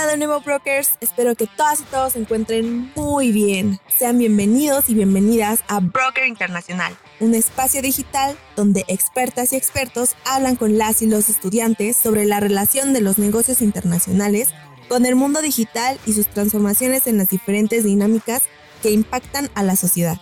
Hola 0.00 0.16
nuevo 0.16 0.40
brokers, 0.40 0.90
espero 1.00 1.34
que 1.34 1.48
todas 1.48 1.80
y 1.80 1.82
todos 1.82 2.12
se 2.12 2.20
encuentren 2.20 2.92
muy 2.94 3.32
bien. 3.32 3.80
Sean 3.98 4.16
bienvenidos 4.16 4.88
y 4.88 4.94
bienvenidas 4.94 5.64
a 5.66 5.80
Broker 5.80 6.24
Internacional, 6.24 6.96
un 7.18 7.34
espacio 7.34 7.82
digital 7.82 8.38
donde 8.54 8.84
expertas 8.86 9.52
y 9.52 9.56
expertos 9.56 10.14
hablan 10.24 10.54
con 10.54 10.78
las 10.78 11.02
y 11.02 11.08
los 11.08 11.28
estudiantes 11.28 11.96
sobre 11.96 12.26
la 12.26 12.38
relación 12.38 12.92
de 12.92 13.00
los 13.00 13.18
negocios 13.18 13.60
internacionales 13.60 14.50
con 14.88 15.04
el 15.04 15.16
mundo 15.16 15.42
digital 15.42 15.98
y 16.06 16.12
sus 16.12 16.28
transformaciones 16.28 17.08
en 17.08 17.18
las 17.18 17.30
diferentes 17.30 17.82
dinámicas 17.82 18.42
que 18.82 18.92
impactan 18.92 19.50
a 19.56 19.64
la 19.64 19.74
sociedad. 19.74 20.20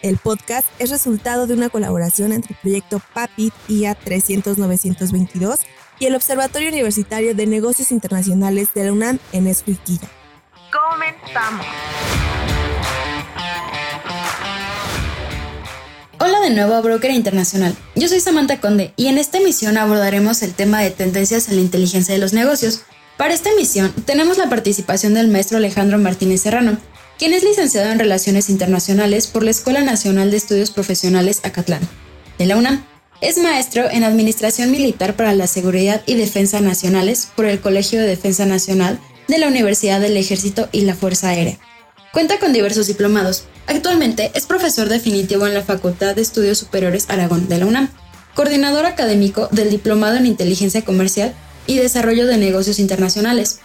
El 0.00 0.16
podcast 0.16 0.66
es 0.78 0.88
resultado 0.88 1.46
de 1.46 1.52
una 1.52 1.68
colaboración 1.68 2.32
entre 2.32 2.54
el 2.54 2.60
proyecto 2.60 3.02
PAPIT 3.12 3.52
IA 3.68 3.94
300-922 3.94 5.58
y 6.02 6.06
el 6.06 6.16
Observatorio 6.16 6.68
Universitario 6.68 7.32
de 7.32 7.46
Negocios 7.46 7.92
Internacionales 7.92 8.70
de 8.74 8.82
la 8.82 8.92
UNAM 8.92 9.20
en 9.32 9.46
Escuiquilla. 9.46 10.08
¡Comenzamos! 10.72 11.64
Hola 16.18 16.40
de 16.40 16.50
nuevo 16.50 16.74
a 16.74 16.80
Broker 16.80 17.12
Internacional. 17.12 17.76
Yo 17.94 18.08
soy 18.08 18.18
Samantha 18.18 18.60
Conde 18.60 18.92
y 18.96 19.06
en 19.06 19.16
esta 19.16 19.38
emisión 19.38 19.78
abordaremos 19.78 20.42
el 20.42 20.54
tema 20.54 20.80
de 20.80 20.90
tendencias 20.90 21.48
en 21.48 21.54
la 21.54 21.62
inteligencia 21.62 22.12
de 22.12 22.20
los 22.20 22.32
negocios. 22.32 22.82
Para 23.16 23.32
esta 23.32 23.50
emisión 23.50 23.92
tenemos 24.04 24.38
la 24.38 24.48
participación 24.48 25.14
del 25.14 25.28
maestro 25.28 25.58
Alejandro 25.58 25.98
Martínez 25.98 26.40
Serrano, 26.40 26.78
quien 27.16 27.32
es 27.32 27.44
licenciado 27.44 27.92
en 27.92 28.00
Relaciones 28.00 28.50
Internacionales 28.50 29.28
por 29.28 29.44
la 29.44 29.52
Escuela 29.52 29.82
Nacional 29.82 30.32
de 30.32 30.38
Estudios 30.38 30.72
Profesionales 30.72 31.42
Acatlán, 31.44 31.88
de 32.38 32.46
la 32.46 32.56
UNAM. 32.56 32.91
Es 33.22 33.38
maestro 33.38 33.88
en 33.88 34.02
Administración 34.02 34.72
Militar 34.72 35.14
para 35.14 35.32
la 35.32 35.46
Seguridad 35.46 36.02
y 36.06 36.16
Defensa 36.16 36.60
Nacionales 36.60 37.28
por 37.36 37.44
el 37.44 37.60
Colegio 37.60 38.00
de 38.00 38.08
Defensa 38.08 38.46
Nacional 38.46 38.98
de 39.28 39.38
la 39.38 39.46
Universidad 39.46 40.00
del 40.00 40.16
Ejército 40.16 40.68
y 40.72 40.80
la 40.80 40.96
Fuerza 40.96 41.28
Aérea. 41.28 41.56
Cuenta 42.12 42.40
con 42.40 42.52
diversos 42.52 42.88
diplomados. 42.88 43.44
Actualmente 43.68 44.32
es 44.34 44.46
profesor 44.46 44.88
definitivo 44.88 45.46
en 45.46 45.54
la 45.54 45.62
Facultad 45.62 46.16
de 46.16 46.22
Estudios 46.22 46.58
Superiores 46.58 47.10
Aragón 47.10 47.48
de 47.48 47.58
la 47.58 47.66
UNAM, 47.66 47.90
coordinador 48.34 48.86
académico 48.86 49.46
del 49.52 49.70
Diplomado 49.70 50.16
en 50.16 50.26
Inteligencia 50.26 50.84
Comercial 50.84 51.32
y 51.68 51.76
Desarrollo 51.76 52.26
de 52.26 52.38
Negocios 52.38 52.80
Internacionales, 52.80 53.60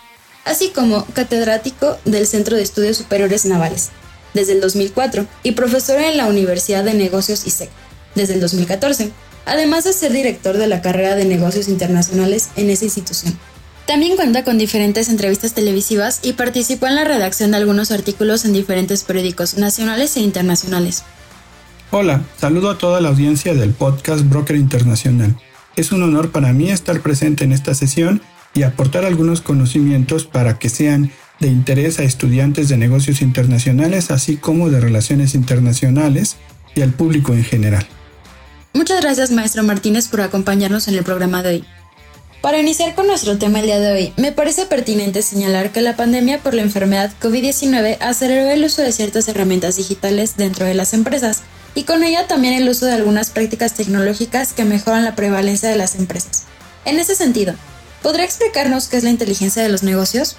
así 0.45 0.69
como 0.69 1.03
catedrático 1.16 1.97
del 2.05 2.27
Centro 2.27 2.55
de 2.55 2.61
Estudios 2.61 2.97
Superiores 2.97 3.44
Navales 3.45 3.89
desde 4.36 4.53
el 4.53 4.61
2004 4.61 5.25
y 5.42 5.53
profesor 5.53 5.99
en 5.99 6.17
la 6.17 6.27
Universidad 6.27 6.83
de 6.83 6.94
Negocios 6.94 7.47
ISEC 7.47 7.71
desde 8.14 8.36
el 8.36 8.39
2014, 8.39 9.11
además 9.48 9.86
de 9.86 9.94
ser 9.94 10.12
director 10.12 10.58
de 10.58 10.67
la 10.67 10.81
carrera 10.81 11.16
de 11.16 11.26
negocios 11.26 11.67
internacionales 11.70 12.50
en 12.56 12.70
esa 12.70 12.86
institución. 12.86 13.38
También 13.88 14.17
cuenta 14.17 14.44
con 14.44 14.58
diferentes 14.58 15.08
entrevistas 15.08 15.54
televisivas 15.54 16.20
y 16.22 16.34
participó 16.34 16.88
en 16.88 16.95
la 16.95 17.06
redacción 17.06 17.52
de 17.52 17.58
algunos 17.58 17.92
artículos 17.92 18.44
en 18.44 18.52
diferentes 18.52 19.04
periódicos 19.04 19.58
nacionales 19.58 20.17
e 20.17 20.20
internacionales. 20.20 21.04
Hola, 21.92 22.22
saludo 22.38 22.70
a 22.70 22.78
toda 22.78 23.00
la 23.00 23.08
audiencia 23.08 23.54
del 23.54 23.72
podcast 23.72 24.28
Broker 24.28 24.58
Internacional. 24.58 25.38
Es 25.78 25.94
un 25.94 26.04
honor 26.04 26.32
para 26.32 26.52
mí 26.52 26.70
estar 26.70 27.00
presente 27.00 27.45
en 27.45 27.54
esta 27.54 27.73
sesión 27.73 28.22
y 28.54 28.64
aportar 28.64 29.06
algunos 29.06 29.39
conocimientos 29.39 30.26
para 30.26 30.59
que 30.59 30.67
sean 30.67 31.11
de 31.39 31.48
interés 31.48 32.00
a 32.00 32.04
estudiantes 32.04 32.67
de 32.67 32.76
negocios 32.76 33.22
internacionales, 33.22 34.11
así 34.11 34.36
como 34.36 34.70
de 34.70 34.82
relaciones 34.82 35.34
internacionales 35.34 36.36
y 36.76 36.82
al 36.82 36.92
público 36.92 37.34
en 37.34 37.45
general. 37.45 37.88
Muchas 38.78 39.02
gracias, 39.02 39.31
maestro 39.31 39.64
Martínez, 39.64 40.08
por 40.08 40.22
acompañarnos 40.22 40.88
en 40.88 40.94
el 40.95 41.03
programa 41.03 41.44
de 41.44 41.50
hoy. 41.50 41.66
Para 42.42 42.59
iniciar 42.59 42.95
con 42.95 43.08
nuestro 43.08 43.38
tema 43.38 43.59
el 43.59 43.66
día 43.66 43.80
de 43.80 43.92
hoy, 43.92 44.14
me 44.17 44.31
parece 44.31 44.67
pertinente 44.67 45.23
señalar 45.23 45.72
que 45.72 45.81
la 45.81 45.95
pandemia 45.95 46.39
por 46.39 46.53
la 46.53 46.61
enfermedad 46.61 47.11
COVID-19 47.20 47.98
aceleró 48.00 48.49
el 48.49 48.64
uso 48.64 48.83
de 48.83 48.92
ciertas 48.92 49.27
herramientas 49.27 49.77
digitales 49.77 50.38
dentro 50.38 50.65
de 50.65 50.76
las 50.76 50.93
empresas 50.93 51.42
y 51.73 51.83
con 51.83 52.04
ella 52.04 52.27
también 52.27 52.54
el 52.54 52.70
uso 52.70 52.86
de 52.86 52.93
algunas 52.93 53.32
prácticas 53.32 53.73
tecnológicas 53.73 54.54
que 54.54 54.64
mejoran 54.64 55.04
la 55.04 55.15
prevalencia 55.15 55.70
de 55.70 55.76
las 55.76 55.95
empresas. 55.95 56.44
En 56.86 56.99
ese 56.99 57.15
sentido, 57.15 57.55
¿Podría 58.04 58.26
explicarnos 58.26 58.88
qué 58.88 58.98
es 58.98 59.04
la 59.04 59.09
inteligencia 59.09 59.64
de 59.64 59.70
los 59.70 59.83
negocios? 59.83 60.36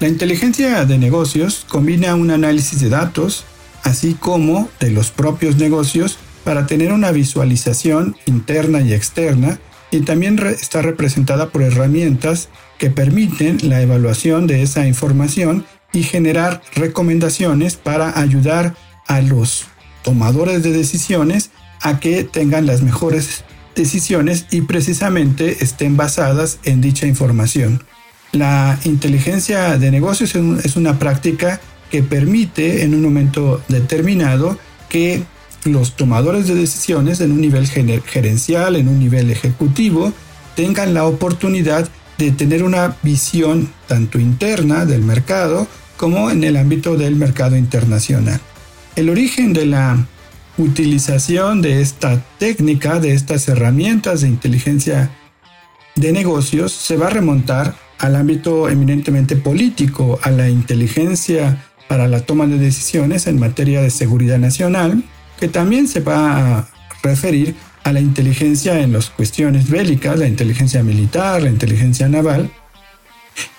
La 0.00 0.08
inteligencia 0.08 0.84
de 0.84 0.98
negocios 0.98 1.64
combina 1.66 2.14
un 2.14 2.30
análisis 2.30 2.80
de 2.80 2.90
datos, 2.90 3.44
así 3.82 4.14
como 4.14 4.68
de 4.78 4.90
los 4.90 5.10
propios 5.10 5.56
negocios, 5.56 6.18
para 6.46 6.64
tener 6.64 6.92
una 6.92 7.10
visualización 7.10 8.14
interna 8.24 8.80
y 8.80 8.94
externa, 8.94 9.58
y 9.90 10.02
también 10.02 10.38
está 10.46 10.80
representada 10.80 11.48
por 11.48 11.62
herramientas 11.62 12.50
que 12.78 12.88
permiten 12.88 13.58
la 13.64 13.82
evaluación 13.82 14.46
de 14.46 14.62
esa 14.62 14.86
información 14.86 15.66
y 15.92 16.04
generar 16.04 16.62
recomendaciones 16.76 17.74
para 17.74 18.20
ayudar 18.20 18.76
a 19.08 19.22
los 19.22 19.64
tomadores 20.04 20.62
de 20.62 20.70
decisiones 20.70 21.50
a 21.82 21.98
que 21.98 22.22
tengan 22.22 22.64
las 22.64 22.80
mejores 22.80 23.42
decisiones 23.74 24.46
y 24.52 24.60
precisamente 24.60 25.64
estén 25.64 25.96
basadas 25.96 26.60
en 26.62 26.80
dicha 26.80 27.08
información. 27.08 27.82
La 28.30 28.78
inteligencia 28.84 29.78
de 29.78 29.90
negocios 29.90 30.36
es 30.36 30.76
una 30.76 31.00
práctica 31.00 31.60
que 31.90 32.04
permite 32.04 32.84
en 32.84 32.94
un 32.94 33.02
momento 33.02 33.60
determinado 33.66 34.56
que 34.88 35.24
los 35.66 35.96
tomadores 35.96 36.46
de 36.46 36.54
decisiones 36.54 37.20
en 37.20 37.32
un 37.32 37.40
nivel 37.40 37.66
gerencial, 37.66 38.76
en 38.76 38.88
un 38.88 38.98
nivel 38.98 39.30
ejecutivo, 39.30 40.12
tengan 40.54 40.94
la 40.94 41.04
oportunidad 41.04 41.88
de 42.18 42.30
tener 42.30 42.62
una 42.62 42.96
visión 43.02 43.70
tanto 43.86 44.18
interna 44.18 44.86
del 44.86 45.02
mercado 45.02 45.66
como 45.96 46.30
en 46.30 46.44
el 46.44 46.56
ámbito 46.56 46.96
del 46.96 47.16
mercado 47.16 47.56
internacional. 47.56 48.40
El 48.96 49.10
origen 49.10 49.52
de 49.52 49.66
la 49.66 50.06
utilización 50.58 51.60
de 51.60 51.82
esta 51.82 52.22
técnica, 52.38 52.98
de 52.98 53.12
estas 53.12 53.48
herramientas 53.48 54.22
de 54.22 54.28
inteligencia 54.28 55.10
de 55.94 56.12
negocios, 56.12 56.72
se 56.72 56.96
va 56.96 57.08
a 57.08 57.10
remontar 57.10 57.76
al 57.98 58.16
ámbito 58.16 58.68
eminentemente 58.68 59.36
político, 59.36 60.18
a 60.22 60.30
la 60.30 60.48
inteligencia 60.48 61.62
para 61.88 62.08
la 62.08 62.20
toma 62.20 62.46
de 62.46 62.58
decisiones 62.58 63.26
en 63.26 63.38
materia 63.38 63.80
de 63.80 63.90
seguridad 63.90 64.38
nacional, 64.38 65.02
que 65.38 65.48
también 65.48 65.88
se 65.88 66.00
va 66.00 66.58
a 66.58 66.68
referir 67.02 67.54
a 67.84 67.92
la 67.92 68.00
inteligencia 68.00 68.80
en 68.80 68.92
las 68.92 69.10
cuestiones 69.10 69.70
bélicas, 69.70 70.18
la 70.18 70.26
inteligencia 70.26 70.82
militar, 70.82 71.42
la 71.42 71.50
inteligencia 71.50 72.08
naval, 72.08 72.50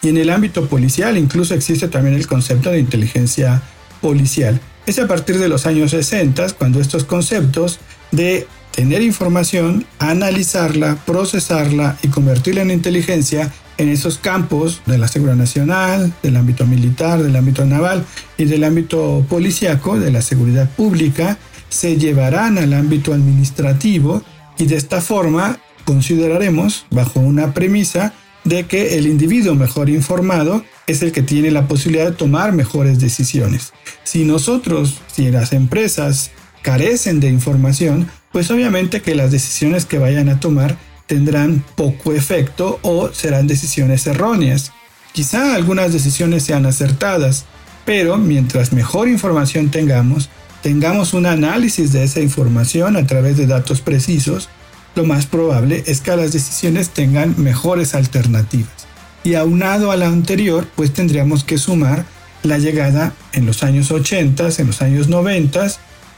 y 0.01 0.09
en 0.09 0.17
el 0.17 0.29
ámbito 0.29 0.67
policial 0.67 1.17
incluso 1.17 1.53
existe 1.53 1.87
también 1.87 2.15
el 2.15 2.27
concepto 2.27 2.71
de 2.71 2.79
inteligencia 2.79 3.61
policial. 4.01 4.59
Es 4.85 4.99
a 4.99 5.07
partir 5.07 5.37
de 5.37 5.49
los 5.49 5.65
años 5.65 5.91
60 5.91 6.53
cuando 6.53 6.79
estos 6.79 7.03
conceptos 7.03 7.79
de 8.11 8.47
tener 8.71 9.01
información, 9.01 9.85
analizarla, 9.99 10.97
procesarla 11.05 11.97
y 12.03 12.09
convertirla 12.09 12.61
en 12.61 12.71
inteligencia 12.71 13.51
en 13.77 13.89
esos 13.89 14.17
campos 14.17 14.81
de 14.85 14.97
la 14.97 15.07
seguridad 15.07 15.35
nacional, 15.35 16.13
del 16.23 16.37
ámbito 16.37 16.65
militar, 16.65 17.21
del 17.21 17.35
ámbito 17.35 17.65
naval 17.65 18.05
y 18.37 18.45
del 18.45 18.63
ámbito 18.63 19.25
policíaco, 19.29 19.99
de 19.99 20.11
la 20.11 20.21
seguridad 20.21 20.69
pública, 20.69 21.37
se 21.69 21.97
llevarán 21.97 22.57
al 22.57 22.73
ámbito 22.73 23.13
administrativo 23.13 24.23
y 24.57 24.65
de 24.65 24.75
esta 24.75 25.01
forma 25.01 25.59
consideraremos, 25.85 26.85
bajo 26.89 27.19
una 27.19 27.53
premisa, 27.53 28.13
de 28.43 28.65
que 28.65 28.97
el 28.97 29.07
individuo 29.07 29.55
mejor 29.55 29.89
informado 29.89 30.63
es 30.87 31.01
el 31.01 31.11
que 31.11 31.21
tiene 31.21 31.51
la 31.51 31.67
posibilidad 31.67 32.05
de 32.05 32.15
tomar 32.15 32.53
mejores 32.53 32.99
decisiones. 32.99 33.73
Si 34.03 34.23
nosotros, 34.23 35.01
si 35.11 35.29
las 35.31 35.51
empresas 35.53 36.31
carecen 36.61 37.19
de 37.19 37.29
información, 37.29 38.09
pues 38.31 38.49
obviamente 38.51 39.01
que 39.01 39.15
las 39.15 39.31
decisiones 39.31 39.85
que 39.85 39.99
vayan 39.99 40.29
a 40.29 40.39
tomar 40.39 40.77
tendrán 41.07 41.63
poco 41.75 42.13
efecto 42.13 42.79
o 42.81 43.09
serán 43.13 43.47
decisiones 43.47 44.05
erróneas. 44.07 44.71
Quizá 45.13 45.55
algunas 45.55 45.93
decisiones 45.93 46.43
sean 46.43 46.65
acertadas, 46.65 47.45
pero 47.85 48.17
mientras 48.17 48.73
mejor 48.73 49.07
información 49.07 49.69
tengamos, 49.71 50.29
tengamos 50.61 51.13
un 51.13 51.25
análisis 51.25 51.91
de 51.91 52.03
esa 52.03 52.19
información 52.19 52.95
a 52.97 53.05
través 53.05 53.37
de 53.37 53.47
datos 53.47 53.81
precisos, 53.81 54.49
lo 54.95 55.05
más 55.05 55.25
probable 55.25 55.83
es 55.85 56.01
que 56.01 56.15
las 56.15 56.33
decisiones 56.33 56.89
tengan 56.89 57.35
mejores 57.37 57.93
alternativas. 57.93 58.87
Y 59.23 59.35
aunado 59.35 59.91
a 59.91 59.97
la 59.97 60.07
anterior, 60.07 60.67
pues 60.75 60.93
tendríamos 60.93 61.43
que 61.43 61.57
sumar 61.57 62.05
la 62.43 62.57
llegada 62.57 63.13
en 63.33 63.45
los 63.45 63.63
años 63.63 63.91
80, 63.91 64.49
en 64.57 64.67
los 64.67 64.81
años 64.81 65.07
90, 65.07 65.67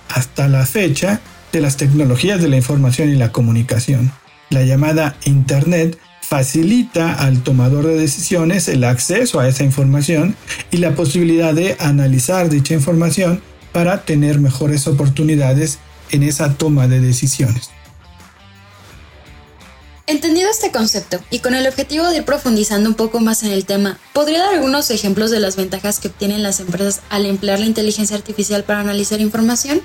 hasta 0.10 0.48
la 0.48 0.66
fecha 0.66 1.20
de 1.52 1.62
las 1.62 1.78
tecnologías 1.78 2.42
de 2.42 2.48
la 2.48 2.58
información 2.58 3.10
y 3.10 3.16
la 3.16 3.32
comunicación. 3.32 4.12
La 4.50 4.64
llamada 4.64 5.16
Internet 5.26 5.98
facilita 6.22 7.14
al 7.14 7.42
tomador 7.42 7.88
de 7.88 8.00
decisiones 8.00 8.68
el 8.68 8.84
acceso 8.84 9.40
a 9.40 9.48
esa 9.48 9.64
información 9.64 10.36
y 10.72 10.78
la 10.78 10.94
posibilidad 10.94 11.54
de 11.54 11.76
analizar 11.80 12.50
dicha 12.50 12.76
información 12.76 13.42
para 13.72 14.04
tener 14.04 14.40
mejores 14.40 14.88
oportunidades 14.88 15.80
en 16.12 16.24
esa 16.24 16.56
toma 16.56 16.88
de 16.88 17.00
decisiones. 17.00 17.70
Entendido 20.10 20.50
este 20.50 20.72
concepto 20.72 21.20
y 21.30 21.38
con 21.38 21.54
el 21.54 21.68
objetivo 21.68 22.08
de 22.08 22.18
ir 22.18 22.26
profundizando 22.26 22.90
un 22.90 22.96
poco 22.96 23.20
más 23.20 23.44
en 23.44 23.52
el 23.52 23.66
tema, 23.66 24.00
¿podría 24.12 24.40
dar 24.40 24.56
algunos 24.56 24.90
ejemplos 24.90 25.30
de 25.30 25.40
las 25.40 25.56
ventajas 25.56 26.00
que 26.00 26.08
obtienen 26.08 26.42
las 26.42 26.60
empresas 26.60 27.02
al 27.12 27.28
emplear 27.28 27.60
la 27.60 27.68
inteligencia 27.68 28.18
artificial 28.18 28.64
para 28.64 28.80
analizar 28.80 29.22
información? 29.22 29.82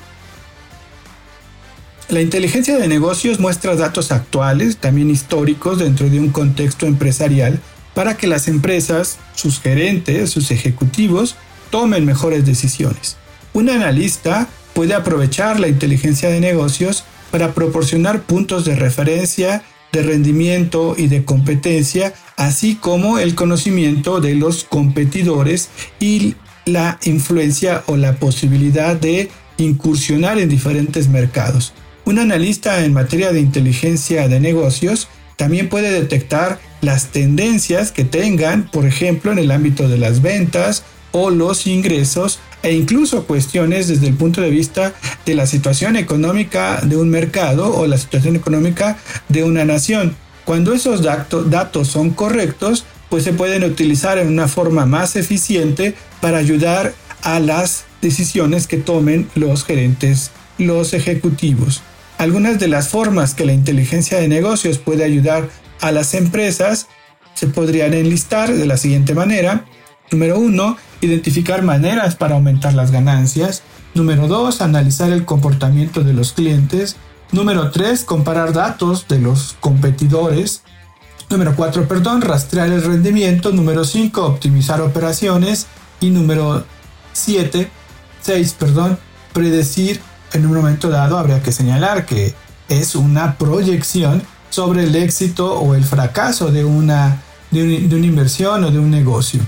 La 2.09 2.23
inteligencia 2.23 2.79
de 2.79 2.89
negocios 2.89 3.39
muestra 3.39 3.77
datos 3.77 4.13
actuales, 4.13 4.79
también 4.79 5.11
históricos, 5.11 5.79
dentro 5.79 6.09
de 6.09 6.21
un 6.21 6.31
contexto 6.31 6.87
empresarial 6.87 7.61
para 7.93 8.17
que 8.17 8.27
las 8.27 8.49
empresas, 8.49 9.19
sus 9.35 9.61
gerentes, 9.61 10.31
sus 10.31 10.51
ejecutivos, 10.51 11.37
tomen 11.71 12.07
mejores 12.07 12.47
decisiones. 12.47 13.17
Un 13.55 13.71
analista 13.71 14.49
puede 14.75 14.95
aprovechar 14.95 15.61
la 15.61 15.69
inteligencia 15.69 16.29
de 16.29 16.41
negocios 16.41 17.05
para 17.31 17.55
proporcionar 17.55 18.23
puntos 18.23 18.65
de 18.65 18.75
referencia 18.75 19.63
de 19.93 20.03
rendimiento 20.03 20.97
y 20.99 21.07
de 21.07 21.25
competencia, 21.25 22.15
así 22.37 22.75
como 22.75 23.21
el 23.21 23.37
conocimiento 23.37 24.21
de 24.21 24.35
los 24.35 24.65
competidores 24.65 25.69
y 26.01 26.35
la 26.67 26.99
influencia 27.05 27.85
o 27.87 27.97
la 27.97 28.17
posibilidad 28.17 28.97
de 28.97 29.31
incursionar 29.57 30.39
en 30.39 30.49
diferentes 30.49 31.09
mercados. 31.09 31.75
Un 32.05 32.19
analista 32.19 32.85
en 32.85 32.93
materia 32.93 33.33
de 33.33 33.41
inteligencia 33.41 34.27
de 34.27 34.41
negocios 34.41 35.07
también 35.37 35.69
puede 35.69 35.93
detectar 35.93 36.59
las 36.81 37.13
tendencias 37.13 37.93
que 37.93 38.05
tengan, 38.05 38.69
por 38.71 38.87
ejemplo, 38.87 39.31
en 39.31 39.39
el 39.39 39.53
ámbito 39.53 39.89
de 39.89 39.99
las 39.99 40.23
ventas 40.23 40.83
o 41.17 41.31
los 41.31 41.69
ingresos 41.69 42.41
e 42.65 42.73
incluso 42.73 43.25
cuestiones 43.25 43.87
desde 43.87 44.09
el 44.09 44.15
punto 44.15 44.41
de 44.41 44.51
vista 44.51 44.95
de 45.25 45.35
la 45.35 45.47
situación 45.47 45.95
económica 45.95 46.81
de 46.83 46.97
un 46.97 47.09
mercado 47.09 47.73
o 47.73 47.87
la 47.87 47.99
situación 47.99 48.35
económica 48.35 48.99
de 49.29 49.45
una 49.45 49.65
nación. 49.65 50.17
Cuando 50.45 50.73
esos 50.73 51.03
datos 51.03 51.89
son 51.89 52.11
correctos, 52.11 52.85
pues 53.11 53.23
se 53.23 53.33
pueden 53.33 53.63
utilizar 53.63 54.19
en 54.19 54.27
una 54.27 54.49
forma 54.49 54.87
más 54.87 55.15
eficiente 55.15 55.95
para 56.21 56.39
ayudar 56.39 56.95
a 57.23 57.39
las 57.39 57.85
decisiones 58.03 58.67
que 58.67 58.79
tomen 58.79 59.29
los 59.37 59.65
gerentes, 59.65 60.33
los 60.59 60.95
ejecutivos. 60.95 61.83
Algunas 62.19 62.59
de 62.59 62.67
las 62.67 62.89
formas 62.89 63.35
que 63.35 63.45
la 63.45 63.53
inteligencia 63.53 64.19
de 64.19 64.27
negocios 64.27 64.79
puede 64.79 65.05
ayudar 65.05 65.49
a 65.81 65.93
las 65.93 66.15
empresas 66.15 66.89
se 67.35 67.47
podrían 67.47 67.95
enlistar 67.95 68.53
de 68.53 68.67
la 68.67 68.77
siguiente 68.77 69.15
manera. 69.15 69.65
Número 70.11 70.39
uno, 70.39 70.77
identificar 71.05 71.63
maneras 71.63 72.17
para 72.17 72.35
aumentar 72.35 72.75
las 72.75 72.91
ganancias. 72.91 73.63
Número 73.95 74.29
2, 74.29 74.61
analizar 74.61 75.13
el 75.13 75.25
comportamiento 75.25 76.03
de 76.03 76.13
los 76.13 76.33
clientes. 76.33 76.97
Número 77.33 77.71
3, 77.71 78.05
comparar 78.05 78.53
datos 78.53 79.07
de 79.09 79.19
los 79.19 79.57
competidores. 79.61 80.63
Número 81.31 81.55
4, 81.57 81.89
perdón, 81.89 82.23
rastrear 82.23 82.69
el 82.69 82.83
rendimiento. 82.83 83.53
Número 83.53 83.85
5, 83.85 84.25
optimizar 84.25 84.81
operaciones. 84.81 85.67
Y 86.01 86.11
número 86.11 86.65
7, 87.13 87.69
6, 88.21 88.57
perdón, 88.59 88.99
predecir 89.33 90.01
en 90.33 90.47
un 90.47 90.55
momento 90.55 90.91
dado. 90.91 91.19
Habría 91.19 91.43
que 91.43 91.53
señalar 91.53 92.07
que 92.07 92.35
es 92.69 92.95
una 92.95 93.37
proyección 93.37 94.23
sobre 94.51 94.85
el 94.85 94.95
éxito 94.97 95.55
o 95.55 95.75
el 95.75 95.85
fracaso 95.85 96.51
de 96.51 96.65
una, 96.65 97.23
de 97.51 97.87
una 97.87 98.07
inversión 98.07 98.65
o 98.65 98.71
de 98.71 98.79
un 98.79 98.91
negocio. 98.91 99.41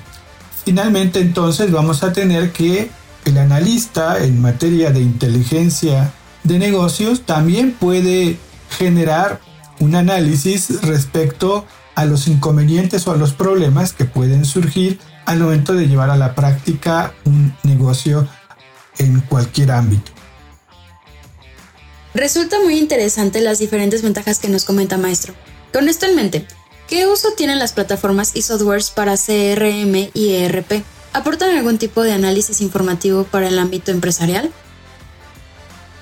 Finalmente 0.66 1.20
entonces 1.20 1.70
vamos 1.70 2.02
a 2.02 2.12
tener 2.12 2.50
que 2.50 2.90
el 3.24 3.38
analista 3.38 4.18
en 4.18 4.42
materia 4.42 4.90
de 4.90 4.98
inteligencia 4.98 6.12
de 6.42 6.58
negocios 6.58 7.22
también 7.22 7.70
puede 7.70 8.36
generar 8.76 9.40
un 9.78 9.94
análisis 9.94 10.82
respecto 10.82 11.64
a 11.94 12.04
los 12.04 12.26
inconvenientes 12.26 13.06
o 13.06 13.12
a 13.12 13.16
los 13.16 13.32
problemas 13.32 13.92
que 13.92 14.06
pueden 14.06 14.44
surgir 14.44 14.98
al 15.24 15.38
momento 15.38 15.72
de 15.72 15.86
llevar 15.86 16.10
a 16.10 16.16
la 16.16 16.34
práctica 16.34 17.14
un 17.24 17.56
negocio 17.62 18.26
en 18.98 19.20
cualquier 19.20 19.70
ámbito. 19.70 20.10
Resulta 22.12 22.56
muy 22.64 22.76
interesante 22.76 23.40
las 23.40 23.60
diferentes 23.60 24.02
ventajas 24.02 24.40
que 24.40 24.48
nos 24.48 24.64
comenta 24.64 24.98
maestro. 24.98 25.32
Con 25.72 25.88
esto 25.88 26.06
en 26.06 26.16
mente, 26.16 26.44
¿Qué 26.88 27.08
uso 27.08 27.30
tienen 27.36 27.58
las 27.58 27.72
plataformas 27.72 28.30
y 28.34 28.42
softwares 28.42 28.90
para 28.90 29.16
CRM 29.16 30.10
y 30.14 30.34
ERP? 30.34 30.84
¿Aportan 31.12 31.56
algún 31.56 31.78
tipo 31.78 32.02
de 32.02 32.12
análisis 32.12 32.60
informativo 32.60 33.24
para 33.24 33.48
el 33.48 33.58
ámbito 33.58 33.90
empresarial? 33.90 34.52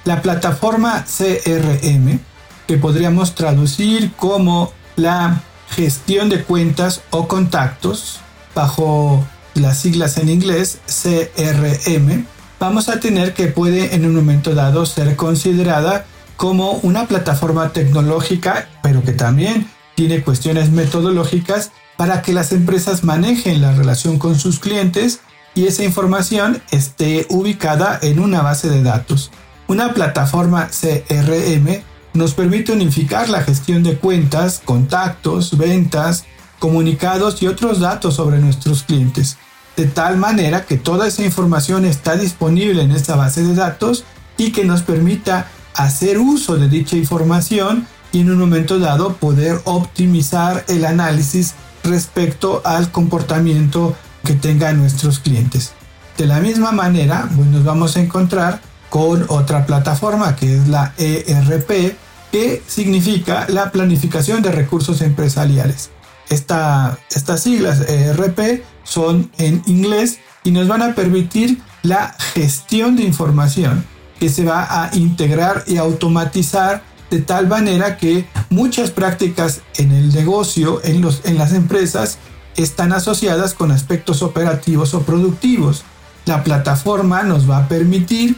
La 0.05 0.21
plataforma 0.21 1.07
CRM, 1.07 2.21
que 2.67 2.77
podríamos 2.77 3.35
traducir 3.35 4.13
como 4.13 4.73
la 4.97 5.41
gestión 5.71 6.29
de 6.29 6.43
cuentas 6.45 7.01
o 7.09 7.29
contactos, 7.29 8.21
bajo 8.55 9.25
las 9.55 9.79
siglas 9.79 10.19
en 10.19 10.29
inglés 10.29 10.81
CRM, 10.87 12.27
vamos 12.61 12.91
a 12.91 13.01
tener 13.01 13.33
que 13.33 13.47
puede 13.47 13.95
en 13.95 14.05
un 14.05 14.15
momento 14.15 14.55
dado 14.55 14.85
ser 14.85 15.17
considerada 15.17 16.05
como 16.37 16.73
una 16.83 17.07
plataforma 17.07 17.73
tecnológica, 17.73 18.69
pero 18.83 19.03
que 19.03 19.13
también 19.13 19.67
tiene 19.95 20.23
cuestiones 20.23 20.71
metodológicas 20.71 21.73
para 21.97 22.23
que 22.23 22.33
las 22.33 22.53
empresas 22.53 23.05
manejen 23.05 23.61
la 23.61 23.73
relación 23.73 24.19
con 24.19 24.39
sus 24.39 24.59
clientes 24.59 25.21
y 25.55 25.67
esa 25.67 25.85
información 25.85 26.63
esté 26.71 27.27
ubicada 27.31 27.99
en 28.03 28.19
una 28.19 28.43
base 28.43 28.69
de 28.69 28.83
datos. 28.83 29.31
Una 29.69 29.95
plataforma 29.95 30.69
CRM 30.69 31.83
nos 32.13 32.35
permite 32.35 32.73
unificar 32.73 33.29
la 33.29 33.43
gestión 33.43 33.83
de 33.83 33.97
cuentas, 33.97 34.61
contactos, 34.65 35.57
ventas, 35.57 36.25
comunicados 36.59 37.43
y 37.43 37.47
otros 37.47 37.81
datos 37.81 38.15
sobre 38.15 38.39
nuestros 38.39 38.83
clientes, 38.85 39.37
de 39.77 39.87
tal 39.87 40.17
manera 40.17 40.65
que 40.65 40.77
toda 40.77 41.07
esa 41.07 41.25
información 41.25 41.85
está 41.85 42.17
disponible 42.17 42.83
en 42.83 42.91
esta 42.91 43.17
base 43.17 43.43
de 43.43 43.55
datos 43.55 44.05
y 44.37 44.53
que 44.53 44.65
nos 44.65 44.83
permita 44.83 45.49
hacer 45.75 46.19
uso 46.19 46.57
de 46.57 46.69
dicha 46.69 46.97
información 46.97 47.87
y 48.15 48.21
en 48.21 48.31
un 48.31 48.39
momento 48.39 48.79
dado 48.79 49.15
poder 49.15 49.61
optimizar 49.65 50.65
el 50.69 50.85
análisis 50.85 51.55
respecto 51.83 52.63
al 52.65 52.93
comportamiento 52.93 53.97
que 54.25 54.35
tengan 54.35 54.79
nuestros 54.79 55.19
clientes. 55.19 55.73
De 56.17 56.27
la 56.27 56.39
misma 56.39 56.71
manera, 56.71 57.29
pues 57.35 57.49
nos 57.49 57.65
vamos 57.65 57.97
a 57.97 58.01
encontrar 58.01 58.61
con 58.89 59.27
otra 59.29 59.67
plataforma 59.67 60.37
que 60.37 60.57
es 60.57 60.69
la 60.69 60.95
ERP, 60.97 61.97
que 62.31 62.63
significa 62.69 63.47
la 63.49 63.73
planificación 63.73 64.43
de 64.43 64.53
recursos 64.53 65.01
empresariales. 65.01 65.91
Esta, 66.31 66.97
estas 67.11 67.43
siglas 67.43 67.81
ERP 67.81 68.63
son 68.85 69.33
en 69.39 69.61
inglés 69.67 70.21
y 70.45 70.53
nos 70.53 70.69
van 70.69 70.83
a 70.83 70.95
permitir 70.95 71.61
la 71.83 72.15
gestión 72.33 72.95
de 72.95 73.03
información 73.03 73.85
que 74.21 74.29
se 74.29 74.45
va 74.45 74.85
a 74.85 74.95
integrar 74.95 75.65
y 75.67 75.79
automatizar 75.79 76.94
de 77.15 77.21
tal 77.21 77.47
manera 77.47 77.97
que 77.97 78.27
muchas 78.51 78.91
prácticas 78.91 79.61
en 79.77 79.93
el 79.93 80.13
negocio, 80.13 80.81
en, 80.83 81.01
los, 81.01 81.21
en 81.25 81.39
las 81.39 81.53
empresas, 81.53 82.19
están 82.57 82.93
asociadas 82.93 83.55
con 83.55 83.71
aspectos 83.71 84.21
operativos 84.21 84.95
o 84.95 85.03
productivos. 85.03 85.85
La 86.25 86.43
plataforma 86.43 87.23
nos 87.23 87.49
va 87.49 87.59
a 87.59 87.69
permitir 87.69 88.35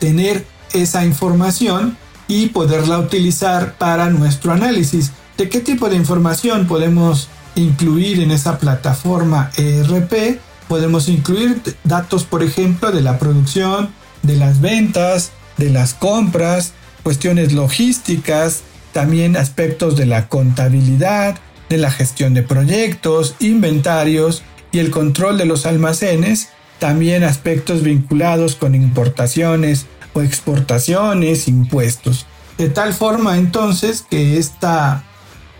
tener 0.00 0.46
esa 0.72 1.04
información 1.04 1.98
y 2.26 2.46
poderla 2.46 2.98
utilizar 2.98 3.76
para 3.76 4.08
nuestro 4.08 4.52
análisis. 4.52 5.12
¿De 5.36 5.50
qué 5.50 5.60
tipo 5.60 5.90
de 5.90 5.96
información 5.96 6.66
podemos 6.66 7.28
incluir 7.54 8.20
en 8.20 8.30
esa 8.30 8.58
plataforma 8.58 9.50
ERP? 9.58 10.40
Podemos 10.68 11.10
incluir 11.10 11.60
datos, 11.84 12.24
por 12.24 12.42
ejemplo, 12.42 12.92
de 12.92 13.02
la 13.02 13.18
producción, 13.18 13.90
de 14.22 14.36
las 14.36 14.62
ventas, 14.62 15.32
de 15.58 15.68
las 15.68 15.92
compras, 15.92 16.72
cuestiones 17.04 17.52
logísticas, 17.52 18.62
también 18.92 19.36
aspectos 19.36 19.96
de 19.96 20.06
la 20.06 20.28
contabilidad, 20.28 21.36
de 21.68 21.78
la 21.78 21.90
gestión 21.90 22.34
de 22.34 22.42
proyectos, 22.42 23.36
inventarios 23.38 24.42
y 24.72 24.80
el 24.80 24.90
control 24.90 25.38
de 25.38 25.44
los 25.44 25.66
almacenes, 25.66 26.48
también 26.80 27.22
aspectos 27.22 27.82
vinculados 27.82 28.56
con 28.56 28.74
importaciones 28.74 29.86
o 30.14 30.22
exportaciones, 30.22 31.46
impuestos. 31.46 32.26
De 32.58 32.68
tal 32.68 32.94
forma 32.94 33.36
entonces 33.36 34.04
que 34.08 34.38
esta 34.38 35.04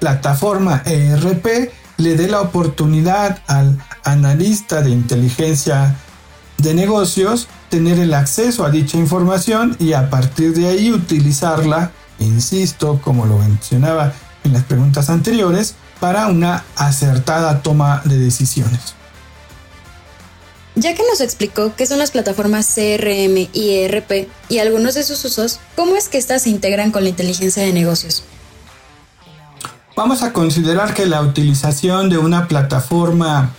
plataforma 0.00 0.82
ERP 0.86 1.70
le 1.96 2.16
dé 2.16 2.28
la 2.28 2.40
oportunidad 2.40 3.40
al 3.46 3.78
analista 4.04 4.80
de 4.82 4.90
inteligencia 4.90 5.96
de 6.64 6.74
negocios 6.74 7.46
tener 7.68 7.98
el 7.98 8.14
acceso 8.14 8.64
a 8.64 8.70
dicha 8.70 8.98
información 8.98 9.76
y 9.78 9.92
a 9.92 10.10
partir 10.10 10.54
de 10.54 10.66
ahí 10.66 10.90
utilizarla, 10.90 11.92
insisto, 12.18 13.00
como 13.02 13.26
lo 13.26 13.38
mencionaba 13.38 14.12
en 14.42 14.52
las 14.52 14.64
preguntas 14.64 15.10
anteriores, 15.10 15.74
para 16.00 16.26
una 16.26 16.64
acertada 16.76 17.62
toma 17.62 18.02
de 18.04 18.18
decisiones. 18.18 18.94
Ya 20.74 20.94
que 20.94 21.02
nos 21.08 21.20
explicó 21.20 21.72
qué 21.76 21.86
son 21.86 21.98
las 21.98 22.10
plataformas 22.10 22.66
CRM 22.74 23.48
y 23.52 23.74
ERP 23.84 24.28
y 24.48 24.58
algunos 24.58 24.94
de 24.94 25.04
sus 25.04 25.24
usos, 25.24 25.60
¿cómo 25.76 25.94
es 25.94 26.08
que 26.08 26.18
éstas 26.18 26.42
se 26.42 26.50
integran 26.50 26.90
con 26.90 27.04
la 27.04 27.10
inteligencia 27.10 27.62
de 27.62 27.72
negocios? 27.72 28.24
vamos 29.96 30.22
a 30.22 30.32
considerar 30.32 30.94
que 30.94 31.06
la 31.06 31.22
utilización 31.22 32.08
de 32.10 32.18
una 32.18 32.48
plataforma 32.48 33.50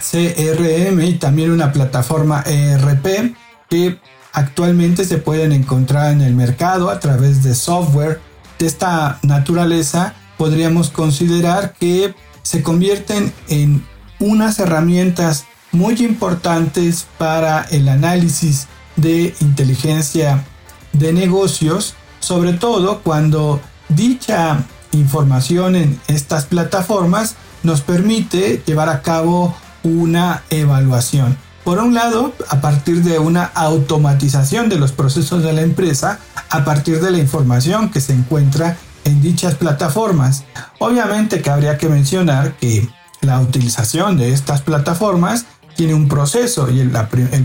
CRM 0.00 1.00
y 1.02 1.14
también 1.14 1.50
una 1.50 1.72
plataforma 1.72 2.42
ERP 2.46 3.34
que 3.68 3.98
actualmente 4.32 5.04
se 5.04 5.18
pueden 5.18 5.52
encontrar 5.52 6.12
en 6.12 6.22
el 6.22 6.34
mercado 6.34 6.90
a 6.90 7.00
través 7.00 7.42
de 7.42 7.54
software. 7.54 8.20
De 8.58 8.66
esta 8.66 9.18
naturaleza, 9.22 10.14
podríamos 10.36 10.90
considerar 10.90 11.74
que 11.74 12.14
se 12.42 12.62
convierten 12.62 13.32
en 13.48 13.84
unas 14.18 14.58
herramientas 14.58 15.44
muy 15.72 15.94
importantes 16.02 17.06
para 17.18 17.62
el 17.70 17.88
análisis 17.88 18.66
de 18.96 19.34
inteligencia 19.40 20.44
de 20.92 21.12
negocios, 21.12 21.94
sobre 22.18 22.52
todo 22.54 23.00
cuando 23.00 23.60
dicha 23.88 24.64
información 24.92 25.76
en 25.76 26.00
estas 26.08 26.44
plataformas 26.46 27.36
nos 27.62 27.82
permite 27.82 28.62
llevar 28.66 28.88
a 28.88 29.02
cabo 29.02 29.54
una 29.82 30.42
evaluación. 30.50 31.36
Por 31.64 31.78
un 31.78 31.94
lado, 31.94 32.32
a 32.48 32.60
partir 32.60 33.02
de 33.02 33.18
una 33.18 33.44
automatización 33.44 34.68
de 34.68 34.78
los 34.78 34.92
procesos 34.92 35.42
de 35.42 35.52
la 35.52 35.62
empresa, 35.62 36.18
a 36.48 36.64
partir 36.64 37.00
de 37.00 37.10
la 37.10 37.18
información 37.18 37.90
que 37.90 38.00
se 38.00 38.14
encuentra 38.14 38.76
en 39.04 39.20
dichas 39.20 39.54
plataformas. 39.54 40.44
Obviamente 40.78 41.42
que 41.42 41.50
habría 41.50 41.78
que 41.78 41.88
mencionar 41.88 42.54
que 42.54 42.88
la 43.20 43.40
utilización 43.40 44.16
de 44.16 44.32
estas 44.32 44.62
plataformas 44.62 45.46
tiene 45.76 45.94
un 45.94 46.08
proceso 46.08 46.70
y 46.70 46.80
el, 46.80 46.90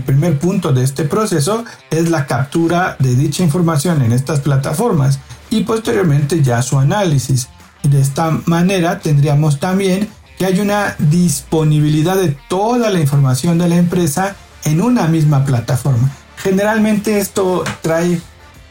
primer 0.04 0.38
punto 0.38 0.72
de 0.72 0.84
este 0.84 1.04
proceso 1.04 1.64
es 1.90 2.10
la 2.10 2.26
captura 2.26 2.96
de 2.98 3.14
dicha 3.14 3.42
información 3.42 4.02
en 4.02 4.12
estas 4.12 4.40
plataformas 4.40 5.20
y 5.50 5.62
posteriormente 5.62 6.42
ya 6.42 6.60
su 6.62 6.78
análisis. 6.78 7.48
De 7.82 8.00
esta 8.00 8.30
manera 8.46 8.98
tendríamos 8.98 9.60
también 9.60 10.08
que 10.38 10.46
hay 10.46 10.60
una 10.60 10.96
disponibilidad 10.98 12.16
de 12.16 12.36
toda 12.48 12.90
la 12.90 13.00
información 13.00 13.58
de 13.58 13.68
la 13.68 13.76
empresa 13.76 14.36
en 14.64 14.80
una 14.80 15.06
misma 15.06 15.44
plataforma. 15.44 16.10
Generalmente 16.36 17.18
esto 17.18 17.64
trae 17.82 18.20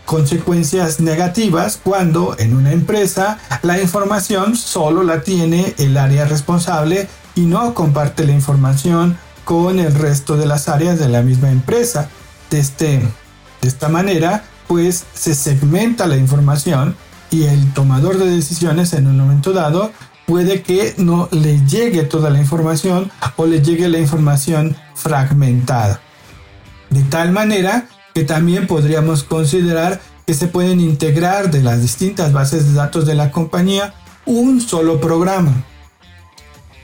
consecuencias 0.05 1.00
negativas 1.00 1.79
cuando 1.84 2.36
en 2.38 2.55
una 2.55 2.72
empresa 2.72 3.39
la 3.63 3.81
información 3.81 4.55
solo 4.55 5.03
la 5.03 5.22
tiene 5.22 5.74
el 5.77 5.98
área 5.98 6.25
responsable 6.25 7.07
y 7.34 7.41
no 7.41 7.74
comparte 7.74 8.25
la 8.25 8.34
información 8.34 9.17
con 9.43 9.79
el 9.79 9.93
resto 9.93 10.38
de 10.38 10.45
las 10.45 10.69
áreas 10.69 11.00
de 11.00 11.10
la 11.10 11.22
misma 11.22 11.50
empresa. 11.50 12.10
De, 12.50 12.60
este, 12.60 13.00
de 13.62 13.67
esta 13.67 13.89
manera, 13.89 14.43
pues 14.67 15.03
se 15.13 15.34
segmenta 15.34 16.07
la 16.07 16.17
información 16.17 16.95
y 17.31 17.43
el 17.43 17.74
tomador 17.74 18.17
de 18.17 18.29
decisiones 18.29 18.93
en 18.93 19.07
un 19.07 19.17
momento 19.17 19.51
dado 19.53 19.91
puede 20.25 20.62
que 20.62 20.94
no 20.98 21.29
le 21.32 21.65
llegue 21.65 22.03
toda 22.03 22.29
la 22.29 22.39
información 22.39 23.12
o 23.36 23.46
le 23.46 23.62
llegue 23.62 23.88
la 23.89 24.00
información 24.00 24.75
fragmentada. 24.96 26.01
De 26.89 27.03
tal 27.03 27.32
manera 27.32 27.88
que 28.13 28.24
también 28.24 28.67
podríamos 28.67 29.24
considerar 29.24 30.01
que 30.25 30.34
se 30.34 30.48
pueden 30.48 30.79
integrar 30.79 31.51
de 31.51 31.62
las 31.62 31.82
distintas 31.82 32.34
bases 32.34 32.67
de 32.67 32.74
datos 32.74 33.05
de 33.05 33.15
la 33.15 33.32
compañía 33.32 33.94
un 34.25 34.62
solo 34.62 35.00
programa. 35.00 35.53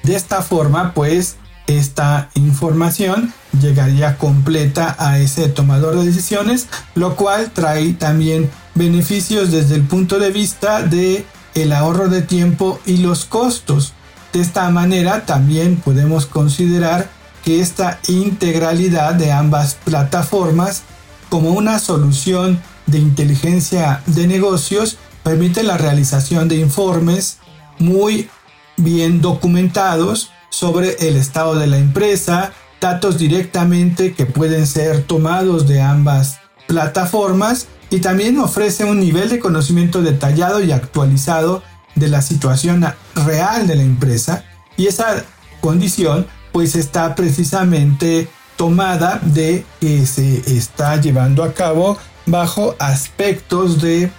De 0.03 0.15
esta 0.15 0.41
forma, 0.41 0.93
pues, 0.93 1.37
esta 1.67 2.29
información 2.35 3.33
llegaría 3.59 4.17
completa 4.17 4.95
a 4.99 5.19
ese 5.19 5.47
tomador 5.47 5.97
de 5.97 6.05
decisiones, 6.05 6.67
lo 6.95 7.15
cual 7.15 7.51
trae 7.51 7.93
también 7.93 8.49
beneficios 8.75 9.51
desde 9.51 9.75
el 9.75 9.83
punto 9.83 10.19
de 10.19 10.31
vista 10.31 10.81
de 10.83 11.25
el 11.55 11.73
ahorro 11.73 12.09
de 12.09 12.21
tiempo 12.21 12.79
y 12.85 12.97
los 12.97 13.25
costos. 13.25 13.93
De 14.33 14.41
esta 14.41 14.69
manera 14.69 15.25
también 15.25 15.77
podemos 15.77 16.25
considerar 16.25 17.09
que 17.43 17.59
esta 17.59 17.99
integralidad 18.07 19.15
de 19.15 19.31
ambas 19.31 19.75
plataformas 19.83 20.83
como 21.29 21.51
una 21.51 21.79
solución 21.79 22.61
de 22.87 22.99
inteligencia 22.99 24.01
de 24.05 24.27
negocios 24.27 24.97
permite 25.23 25.63
la 25.63 25.77
realización 25.77 26.47
de 26.47 26.57
informes 26.57 27.37
muy 27.79 28.29
bien 28.77 29.21
documentados 29.21 30.31
sobre 30.49 30.95
el 31.07 31.15
estado 31.15 31.55
de 31.55 31.67
la 31.67 31.77
empresa, 31.77 32.51
datos 32.79 33.17
directamente 33.17 34.13
que 34.13 34.25
pueden 34.25 34.67
ser 34.67 35.03
tomados 35.03 35.67
de 35.67 35.81
ambas 35.81 36.39
plataformas 36.67 37.67
y 37.91 37.99
también 37.99 38.39
ofrece 38.39 38.85
un 38.85 38.99
nivel 38.99 39.29
de 39.29 39.39
conocimiento 39.39 40.01
detallado 40.01 40.63
y 40.63 40.71
actualizado 40.71 41.61
de 41.93 42.07
la 42.07 42.21
situación 42.21 42.85
real 43.13 43.67
de 43.67 43.75
la 43.75 43.83
empresa 43.83 44.45
y 44.77 44.87
esa 44.87 45.23
condición 45.59 46.25
pues 46.53 46.75
está 46.75 47.13
precisamente 47.15 48.29
tomada 48.55 49.19
de 49.23 49.65
que 49.79 50.05
se 50.05 50.37
está 50.57 50.99
llevando 50.99 51.43
a 51.43 51.53
cabo 51.53 51.97
bajo 52.25 52.75
aspectos 52.79 53.81
de 53.81 54.09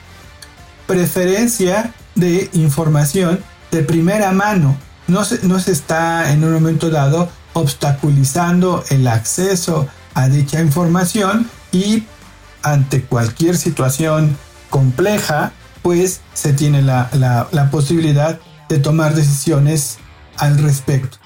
preferencia 0.87 1.95
de 2.15 2.51
información 2.53 3.41
de 3.71 3.83
primera 3.83 4.33
mano. 4.33 4.77
No 5.09 5.25
se, 5.25 5.47
no 5.47 5.59
se 5.59 5.73
está 5.73 6.31
en 6.33 6.45
un 6.45 6.53
momento 6.53 6.91
dado 6.91 7.31
obstaculizando 7.55 8.85
el 8.91 9.07
acceso 9.07 9.89
a 10.15 10.29
dicha 10.29 10.61
información 10.61 11.49
y 11.71 12.05
ante 12.63 13.03
cualquier 13.03 13.57
situación 13.57 14.37
compleja, 14.71 15.53
pues 15.83 16.21
se 16.33 16.53
tiene 16.53 16.83
la, 16.83 17.11
la, 17.13 17.71
posibilidad 17.71 18.41
de 18.69 18.79
tomar 18.79 19.15
decisiones 19.15 19.99
al 20.37 20.59
respecto. 20.59 21.19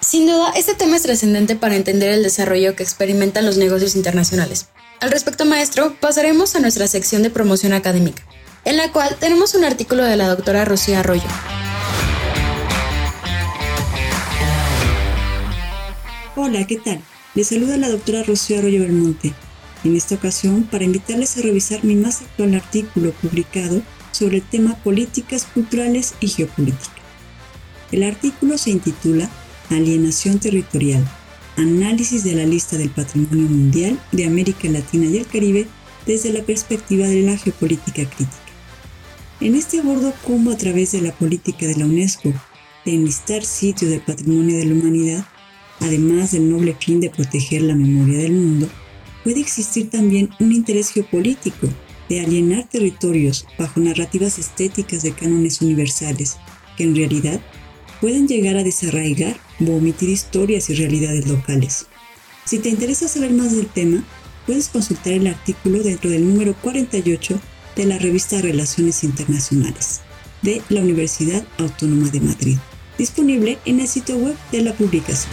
Sin 0.00 0.26
duda, 0.26 0.52
este 0.56 0.74
tema 0.74 0.96
es 0.96 1.02
trascendente 1.02 1.56
para 1.56 1.76
entender 1.76 2.12
el 2.12 2.22
desarrollo 2.22 2.76
que 2.76 2.82
experimentan 2.82 3.46
los 3.46 3.56
negocios 3.56 3.96
internacionales. 3.96 4.68
Al 5.00 5.10
respecto, 5.10 5.44
maestro, 5.44 5.96
pasaremos 6.00 6.54
a 6.54 6.60
nuestra 6.60 6.86
sección 6.86 7.22
de 7.22 7.30
promoción 7.30 7.72
académica, 7.72 8.22
en 8.64 8.76
la 8.76 8.92
cual 8.92 9.16
tenemos 9.18 9.54
un 9.54 9.64
artículo 9.64 10.04
de 10.04 10.16
la 10.16 10.28
doctora 10.28 10.64
Rocío 10.64 10.98
Arroyo. 10.98 11.22
Hola, 16.36 16.66
¿qué 16.66 16.76
tal? 16.76 17.00
Les 17.34 17.48
saluda 17.48 17.76
la 17.76 17.88
doctora 17.88 18.22
Rocío 18.22 18.58
Arroyo 18.58 18.80
Belmonte, 18.80 19.32
en 19.84 19.96
esta 19.96 20.14
ocasión 20.14 20.64
para 20.64 20.84
invitarles 20.84 21.36
a 21.36 21.42
revisar 21.42 21.84
mi 21.84 21.94
más 21.94 22.22
actual 22.22 22.54
artículo 22.54 23.12
publicado 23.12 23.82
sobre 24.12 24.38
el 24.38 24.42
tema 24.42 24.76
políticas 24.76 25.46
culturales 25.52 26.14
y 26.20 26.28
geopolítica. 26.28 27.02
El 27.90 28.04
artículo 28.04 28.58
se 28.58 28.70
intitula 28.70 29.28
Alienación 29.70 30.38
territorial, 30.38 31.04
análisis 31.56 32.24
de 32.24 32.34
la 32.34 32.44
lista 32.44 32.76
del 32.76 32.90
patrimonio 32.90 33.48
mundial 33.48 33.98
de 34.12 34.26
América 34.26 34.68
Latina 34.68 35.06
y 35.06 35.16
el 35.16 35.26
Caribe 35.26 35.66
desde 36.06 36.32
la 36.32 36.42
perspectiva 36.42 37.06
de 37.06 37.22
la 37.22 37.36
geopolítica 37.36 38.04
crítica. 38.04 38.38
En 39.40 39.54
este 39.54 39.80
abordo 39.80 40.12
cómo 40.24 40.50
a 40.50 40.56
través 40.56 40.92
de 40.92 41.00
la 41.00 41.12
política 41.12 41.66
de 41.66 41.76
la 41.76 41.86
UNESCO 41.86 42.32
de 42.84 42.94
enlistar 42.94 43.44
sitios 43.44 43.90
del 43.90 44.00
patrimonio 44.00 44.56
de 44.56 44.66
la 44.66 44.74
humanidad, 44.74 45.24
además 45.80 46.32
del 46.32 46.48
noble 46.50 46.76
fin 46.78 47.00
de 47.00 47.10
proteger 47.10 47.62
la 47.62 47.74
memoria 47.74 48.18
del 48.18 48.32
mundo, 48.32 48.68
puede 49.24 49.40
existir 49.40 49.90
también 49.90 50.30
un 50.40 50.52
interés 50.52 50.90
geopolítico 50.90 51.68
de 52.08 52.20
alienar 52.20 52.68
territorios 52.68 53.46
bajo 53.58 53.80
narrativas 53.80 54.38
estéticas 54.38 55.02
de 55.02 55.12
cánones 55.12 55.62
universales, 55.62 56.36
que 56.76 56.84
en 56.84 56.96
realidad 56.96 57.40
pueden 58.00 58.26
llegar 58.26 58.56
a 58.56 58.64
desarraigar 58.64 59.36
o 59.60 59.76
omitir 59.76 60.08
historias 60.08 60.68
y 60.70 60.74
realidades 60.74 61.26
locales. 61.26 61.86
Si 62.44 62.58
te 62.58 62.68
interesa 62.68 63.08
saber 63.08 63.30
más 63.30 63.56
del 63.56 63.66
tema, 63.66 64.02
puedes 64.46 64.68
consultar 64.68 65.12
el 65.12 65.28
artículo 65.28 65.82
dentro 65.82 66.10
del 66.10 66.28
número 66.28 66.54
48 66.60 67.40
de 67.76 67.86
la 67.86 67.98
revista 67.98 68.40
Relaciones 68.42 69.04
Internacionales 69.04 70.00
de 70.42 70.60
la 70.68 70.80
Universidad 70.80 71.44
Autónoma 71.58 72.10
de 72.10 72.20
Madrid, 72.20 72.56
disponible 72.98 73.58
en 73.64 73.80
el 73.80 73.88
sitio 73.88 74.16
web 74.16 74.36
de 74.50 74.62
la 74.62 74.74
publicación. 74.74 75.32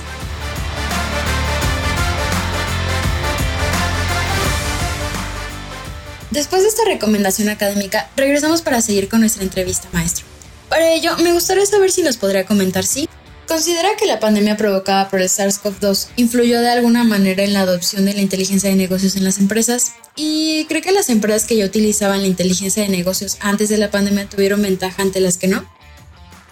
Después 6.31 6.61
de 6.61 6.67
esta 6.67 6.85
recomendación 6.85 7.49
académica, 7.49 8.07
regresamos 8.15 8.61
para 8.61 8.81
seguir 8.81 9.09
con 9.09 9.21
nuestra 9.21 9.43
entrevista, 9.43 9.87
maestro. 9.93 10.25
Para 10.69 10.91
ello, 10.91 11.17
me 11.17 11.33
gustaría 11.33 11.65
saber 11.65 11.91
si 11.91 12.03
nos 12.03 12.17
podría 12.17 12.45
comentar 12.45 12.85
si 12.85 13.09
considera 13.47 13.89
que 13.97 14.05
la 14.05 14.19
pandemia 14.19 14.55
provocada 14.55 15.09
por 15.09 15.21
el 15.21 15.27
SARS-CoV-2 15.27 16.09
influyó 16.17 16.61
de 16.61 16.69
alguna 16.69 17.03
manera 17.03 17.43
en 17.43 17.53
la 17.53 17.61
adopción 17.61 18.05
de 18.05 18.13
la 18.13 18.21
inteligencia 18.21 18.69
de 18.69 18.75
negocios 18.75 19.15
en 19.15 19.23
las 19.23 19.39
empresas 19.39 19.93
y 20.15 20.65
cree 20.65 20.83
que 20.83 20.91
las 20.91 21.09
empresas 21.09 21.47
que 21.47 21.57
ya 21.57 21.65
utilizaban 21.65 22.21
la 22.21 22.27
inteligencia 22.27 22.83
de 22.83 22.89
negocios 22.89 23.37
antes 23.39 23.69
de 23.69 23.79
la 23.79 23.89
pandemia 23.89 24.29
tuvieron 24.29 24.61
ventaja 24.61 25.01
ante 25.01 25.21
las 25.21 25.37
que 25.37 25.47
no. 25.47 25.65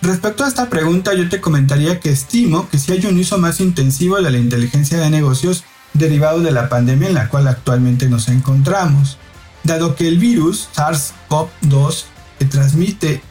Respecto 0.02 0.44
a 0.44 0.48
esta 0.48 0.70
pregunta, 0.70 1.14
yo 1.14 1.30
te 1.30 1.40
comentaría 1.40 2.00
que 2.00 2.10
estimo 2.10 2.68
que 2.68 2.80
si 2.80 2.94
hay 2.94 3.06
un 3.06 3.20
uso 3.20 3.38
más 3.38 3.60
intensivo 3.60 4.20
de 4.20 4.32
la 4.32 4.40
inteligencia 4.40 4.98
de 4.98 5.12
negocios 5.12 5.64
derivado 5.94 6.40
de 6.42 6.52
la 6.52 6.68
pandemia 6.68 7.10
en 7.10 7.14
la 7.14 7.30
cual 7.30 7.48
actualmente 7.48 8.10
nos 8.10 8.28
encontramos 8.28 9.20
dado 9.64 9.96
que 9.96 10.08
el 10.08 10.18
virus 10.18 10.70
SARS-CoV-2 10.76 12.06
que 12.40 12.46
transmite 12.46 13.22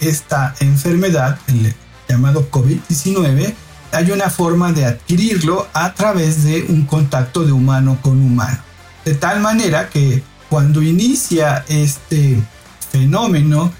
esta 0.00 0.54
enfermedad, 0.60 1.38
el 1.46 1.74
llamado 2.08 2.50
COVID-19, 2.50 3.54
hay 3.92 4.10
una 4.10 4.30
forma 4.30 4.72
de 4.72 4.86
adquirirlo 4.86 5.68
a 5.72 5.94
través 5.94 6.44
de 6.44 6.64
un 6.68 6.86
contacto 6.86 7.44
de 7.44 7.52
humano 7.52 7.98
con 8.02 8.20
humano. 8.20 8.58
De 9.04 9.14
tal 9.14 9.40
manera 9.40 9.88
que 9.88 10.22
cuando 10.48 10.82
inicia 10.82 11.64
este 11.68 12.42
fenómeno 12.90 13.72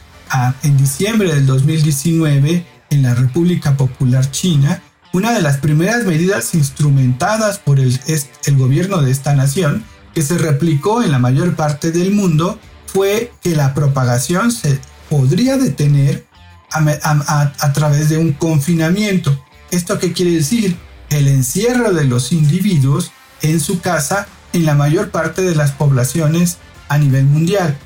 en 0.62 0.76
diciembre 0.76 1.34
del 1.34 1.46
2019 1.46 2.66
en 2.90 3.02
la 3.02 3.14
República 3.14 3.76
Popular 3.76 4.30
China, 4.30 4.82
una 5.12 5.32
de 5.32 5.42
las 5.42 5.58
primeras 5.58 6.04
medidas 6.04 6.54
instrumentadas 6.54 7.58
por 7.58 7.80
el, 7.80 7.98
el 8.44 8.56
gobierno 8.56 9.02
de 9.02 9.10
esta 9.10 9.34
nación, 9.34 9.84
que 10.14 10.22
se 10.22 10.38
replicó 10.38 11.02
en 11.02 11.12
la 11.12 11.18
mayor 11.18 11.54
parte 11.54 11.92
del 11.92 12.12
mundo, 12.12 12.58
fue 12.86 13.32
que 13.42 13.54
la 13.54 13.74
propagación 13.74 14.50
se 14.50 14.80
podría 15.08 15.56
detener 15.56 16.26
a, 16.72 17.72
través 17.72 18.08
de 18.08 18.18
un 18.18 18.32
confinamiento. 18.32 19.44
¿Esto 19.70 19.98
qué 19.98 20.12
quiere 20.12 20.32
decir? 20.32 20.76
El 21.08 21.28
encierro 21.28 21.92
de 21.92 22.04
los 22.04 22.32
individuos 22.32 23.12
en 23.42 23.60
su 23.60 23.80
casa 23.80 24.26
en 24.52 24.64
la 24.64 24.74
mayor 24.74 25.10
parte 25.10 25.42
de 25.42 25.54
las 25.54 25.72
poblaciones 25.72 26.58
a 26.88 26.98
nivel 26.98 27.24
mundial. 27.24 27.76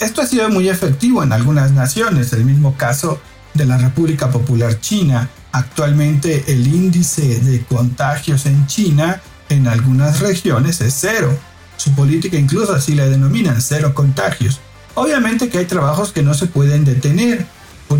Esto 0.00 0.22
ha 0.22 0.26
sido 0.26 0.48
muy 0.50 0.68
efectivo 0.68 1.22
en 1.22 1.32
algunas 1.32 1.72
naciones, 1.72 2.32
el 2.32 2.44
mismo 2.44 2.76
caso 2.76 3.20
de 3.54 3.64
la 3.64 3.78
República 3.78 4.30
Popular 4.30 4.78
China. 4.80 5.28
Actualmente 5.52 6.44
el 6.48 6.66
índice 6.66 7.40
de 7.40 7.64
contagios 7.64 8.46
en 8.46 8.66
China 8.66 9.20
en 9.48 9.66
algunas 9.68 10.20
regiones 10.20 10.80
es 10.80 10.94
cero. 10.98 11.36
Su 11.76 11.94
política 11.94 12.36
incluso 12.36 12.74
así 12.74 12.94
la 12.94 13.06
denominan, 13.06 13.60
cero 13.60 13.92
contagios. 13.94 14.60
Obviamente 14.94 15.48
que 15.48 15.58
hay 15.58 15.66
trabajos 15.66 16.12
que 16.12 16.22
no 16.22 16.34
se 16.34 16.46
pueden 16.46 16.84
detener, 16.84 17.46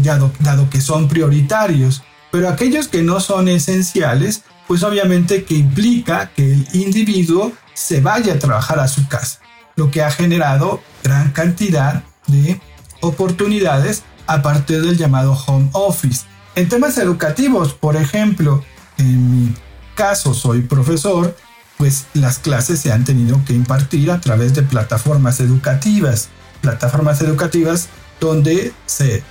dado, 0.03 0.33
dado 0.41 0.71
que 0.71 0.81
son 0.81 1.09
prioritarios, 1.09 2.03
pero 2.33 2.49
aquellos 2.49 2.89
que 2.89 3.03
no 3.03 3.21
son 3.21 3.49
esenciales, 3.49 4.43
pues 4.67 4.83
obviamente 4.83 5.45
que 5.45 5.55
implica 5.55 6.31
que 6.35 6.53
el 6.53 6.69
individuo 6.73 7.53
se 7.75 8.01
vaya 8.01 8.35
a 8.35 8.39
trabajar 8.39 8.81
a 8.81 8.89
su 8.89 9.07
casa, 9.07 9.41
lo 9.77 9.91
que 9.91 10.03
ha 10.03 10.11
generado 10.11 10.83
gran 11.05 11.31
cantidad 11.33 12.03
de 12.27 12.61
oportunidades 13.01 14.03
a 14.27 14.43
partir 14.43 14.83
del 14.83 14.97
llamado 14.97 15.33
home 15.47 15.69
office. 15.73 16.25
En 16.55 16.69
temas 16.69 16.99
educativos, 16.99 17.75
por 17.75 17.97
ejemplo, 17.97 18.65
en 18.99 19.47
mi 19.47 19.55
caso 19.95 20.35
soy 20.35 20.63
profesor, 20.63 21.37
pues 21.79 22.07
las 22.15 22.39
clases 22.39 22.81
se 22.81 22.93
han 22.93 23.05
tenido 23.05 23.43
que 23.45 23.53
impartir 23.53 24.11
a 24.11 24.21
través 24.21 24.55
de 24.55 24.63
plataformas 24.63 25.41
educativas, 25.41 26.29
plataformas 26.63 27.21
educativas 27.21 27.89
donde 28.21 28.73
se 28.87 29.23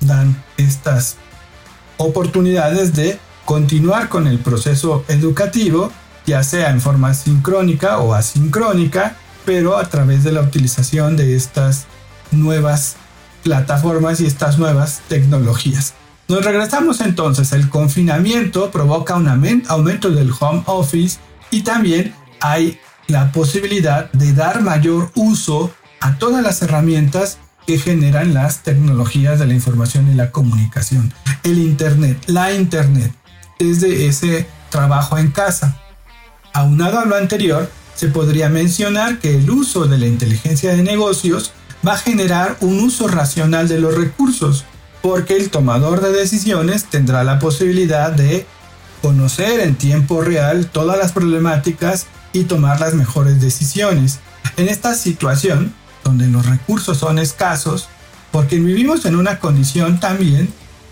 dan 0.00 0.42
estas 0.56 1.16
oportunidades 1.96 2.94
de 2.94 3.18
continuar 3.44 4.08
con 4.08 4.26
el 4.26 4.38
proceso 4.38 5.04
educativo, 5.08 5.92
ya 6.26 6.42
sea 6.42 6.70
en 6.70 6.80
forma 6.80 7.14
sincrónica 7.14 7.98
o 7.98 8.14
asincrónica, 8.14 9.16
pero 9.44 9.76
a 9.76 9.88
través 9.88 10.24
de 10.24 10.32
la 10.32 10.40
utilización 10.40 11.16
de 11.16 11.36
estas 11.36 11.86
nuevas 12.32 12.96
plataformas 13.42 14.20
y 14.20 14.26
estas 14.26 14.58
nuevas 14.58 15.02
tecnologías. 15.08 15.94
Nos 16.26 16.42
regresamos 16.42 17.02
entonces, 17.02 17.52
el 17.52 17.68
confinamiento 17.68 18.70
provoca 18.70 19.16
un 19.16 19.28
aumento 19.68 20.10
del 20.10 20.32
home 20.40 20.62
office 20.66 21.18
y 21.54 21.62
también 21.62 22.12
hay 22.40 22.80
la 23.06 23.30
posibilidad 23.30 24.10
de 24.10 24.32
dar 24.32 24.60
mayor 24.60 25.12
uso 25.14 25.72
a 26.00 26.18
todas 26.18 26.42
las 26.42 26.60
herramientas 26.62 27.38
que 27.64 27.78
generan 27.78 28.34
las 28.34 28.64
tecnologías 28.64 29.38
de 29.38 29.46
la 29.46 29.54
información 29.54 30.10
y 30.10 30.14
la 30.14 30.32
comunicación. 30.32 31.14
El 31.44 31.58
Internet, 31.58 32.20
la 32.26 32.52
Internet, 32.52 33.12
desde 33.60 34.06
ese 34.06 34.48
trabajo 34.68 35.16
en 35.16 35.30
casa. 35.30 35.80
Aunado 36.52 36.98
a 36.98 37.04
lo 37.04 37.14
anterior, 37.14 37.70
se 37.94 38.08
podría 38.08 38.48
mencionar 38.48 39.20
que 39.20 39.36
el 39.36 39.48
uso 39.48 39.86
de 39.86 39.98
la 39.98 40.06
inteligencia 40.06 40.74
de 40.74 40.82
negocios 40.82 41.52
va 41.86 41.92
a 41.92 41.98
generar 41.98 42.56
un 42.62 42.80
uso 42.80 43.06
racional 43.06 43.68
de 43.68 43.78
los 43.78 43.94
recursos, 43.94 44.64
porque 45.02 45.36
el 45.36 45.50
tomador 45.50 46.00
de 46.00 46.10
decisiones 46.10 46.86
tendrá 46.86 47.22
la 47.22 47.38
posibilidad 47.38 48.10
de 48.10 48.44
conocer 49.04 49.60
en 49.60 49.74
tiempo 49.74 50.22
real 50.22 50.70
todas 50.72 50.96
las 50.96 51.12
problemáticas 51.12 52.06
y 52.32 52.44
tomar 52.44 52.80
las 52.80 52.94
mejores 52.94 53.38
decisiones. 53.38 54.20
En 54.56 54.66
esta 54.66 54.94
situación, 54.94 55.74
donde 56.04 56.26
los 56.26 56.46
recursos 56.46 56.96
son 56.96 57.18
escasos, 57.18 57.90
porque 58.32 58.58
vivimos 58.58 59.04
en 59.04 59.16
una 59.16 59.40
condición 59.40 60.00
también 60.00 60.50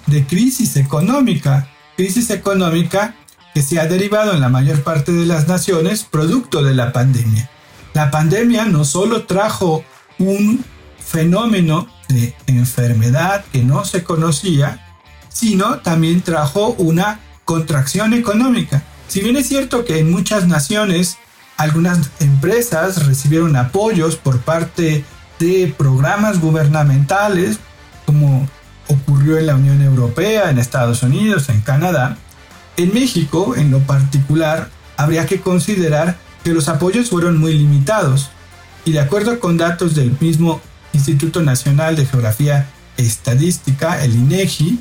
de 0.09 0.27
crisis 0.27 0.77
económica, 0.77 1.71
crisis 1.97 2.29
económica 2.29 3.15
que 3.55 3.63
se 3.63 3.81
ha 3.81 3.87
derivado 3.87 4.35
en 4.35 4.43
la 4.43 4.51
mayor 4.51 4.83
parte 4.83 5.11
de 5.11 5.25
las 5.25 5.49
naciones 5.49 6.05
producto 6.05 6.63
de 6.63 6.75
la 6.75 6.93
pandemia. 6.93 7.49
La 7.95 8.11
pandemia 8.11 8.67
no 8.67 8.85
solo 8.85 9.25
trajo 9.25 9.85
un 10.19 10.63
fenómeno 10.99 11.89
de 12.11 12.35
enfermedad 12.47 13.43
que 13.51 13.63
no 13.63 13.87
se 13.87 14.05
conocía, 14.05 14.99
sino 15.31 15.79
también 15.79 16.21
trajo 16.21 16.75
una 16.77 17.19
contracción 17.45 18.15
económica. 18.15 18.83
Si 19.09 19.21
bien 19.21 19.37
es 19.37 19.49
cierto 19.49 19.85
que 19.85 19.99
en 19.99 20.11
muchas 20.11 20.47
naciones 20.47 21.19
algunas 21.57 22.11
empresas 22.21 23.07
recibieron 23.07 23.57
apoyos 23.57 24.17
por 24.17 24.41
parte 24.41 25.05
de 25.39 25.75
programas 25.77 26.41
gubernamentales, 26.41 27.59
como 28.07 28.49
ocurrió 28.89 29.39
en 29.39 29.47
la 29.47 29.57
Unión 29.57 29.83
Europea, 29.83 30.51
en 30.51 30.59
Estados 30.59 31.03
Unidos, 31.03 31.49
en 31.49 31.61
Canadá, 31.61 32.17
en 32.77 32.95
México, 32.95 33.55
en 33.57 33.71
lo 33.71 33.81
particular, 33.81 34.71
habría 34.97 35.27
que 35.27 35.41
considerar 35.41 36.17
que 36.43 36.53
los 36.53 36.69
apoyos 36.69 37.11
fueron 37.11 37.39
muy 37.39 37.55
limitados 37.55 38.31
y 38.85 38.93
de 38.93 39.01
acuerdo 39.01 39.39
con 39.39 39.57
datos 39.57 39.95
del 39.95 40.17
mismo 40.21 40.61
Instituto 40.93 41.43
Nacional 41.43 41.97
de 41.97 42.07
Geografía 42.07 42.69
e 42.97 43.03
Estadística, 43.03 44.03
el 44.05 44.15
INEGI, 44.15 44.81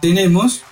tenemos 0.00 0.62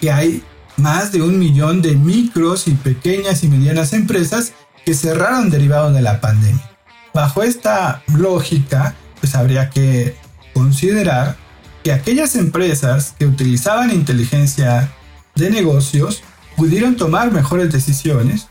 que 0.00 0.10
hay 0.10 0.42
más 0.76 1.12
de 1.12 1.22
un 1.22 1.38
millón 1.38 1.82
de 1.82 1.94
micros 1.94 2.68
y 2.68 2.72
pequeñas 2.72 3.42
y 3.42 3.48
medianas 3.48 3.92
empresas 3.92 4.52
que 4.84 4.94
cerraron 4.94 5.50
derivado 5.50 5.92
de 5.92 6.02
la 6.02 6.20
pandemia. 6.20 6.70
Bajo 7.12 7.42
esta 7.42 8.02
lógica, 8.14 8.94
pues 9.20 9.34
habría 9.34 9.70
que 9.70 10.16
considerar 10.54 11.36
que 11.82 11.92
aquellas 11.92 12.36
empresas 12.36 13.14
que 13.18 13.26
utilizaban 13.26 13.90
inteligencia 13.90 14.92
de 15.34 15.50
negocios 15.50 16.22
pudieron 16.56 16.96
tomar 16.96 17.30
mejores 17.30 17.72
decisiones 17.72 18.48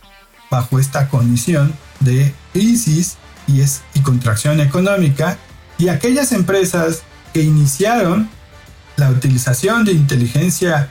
bajo 0.49 0.79
esta 0.79 1.09
condición 1.09 1.73
de 1.99 2.33
crisis 2.53 3.17
y, 3.47 3.61
y 3.61 4.01
contracción 4.01 4.59
económica 4.59 5.37
y 5.77 5.89
aquellas 5.89 6.31
empresas 6.31 7.03
que 7.33 7.41
iniciaron 7.41 8.29
la 8.95 9.09
utilización 9.09 9.85
de 9.85 9.91
inteligencia 9.91 10.89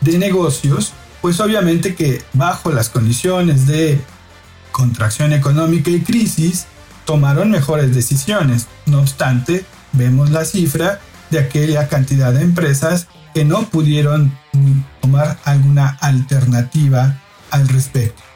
de 0.00 0.18
negocios, 0.18 0.92
pues 1.20 1.40
obviamente 1.40 1.94
que 1.94 2.22
bajo 2.32 2.70
las 2.70 2.88
condiciones 2.88 3.66
de 3.66 4.00
contracción 4.72 5.32
económica 5.32 5.90
y 5.90 6.00
crisis, 6.00 6.66
tomaron 7.04 7.50
mejores 7.50 7.94
decisiones. 7.94 8.66
No 8.86 9.00
obstante, 9.00 9.64
vemos 9.92 10.30
la 10.30 10.44
cifra 10.44 11.00
de 11.30 11.40
aquella 11.40 11.88
cantidad 11.88 12.32
de 12.32 12.42
empresas 12.42 13.08
que 13.34 13.44
no 13.44 13.68
pudieron 13.68 14.36
tomar 15.00 15.38
alguna 15.44 15.96
alternativa 16.00 17.20
al 17.50 17.68
respecto. 17.68 18.27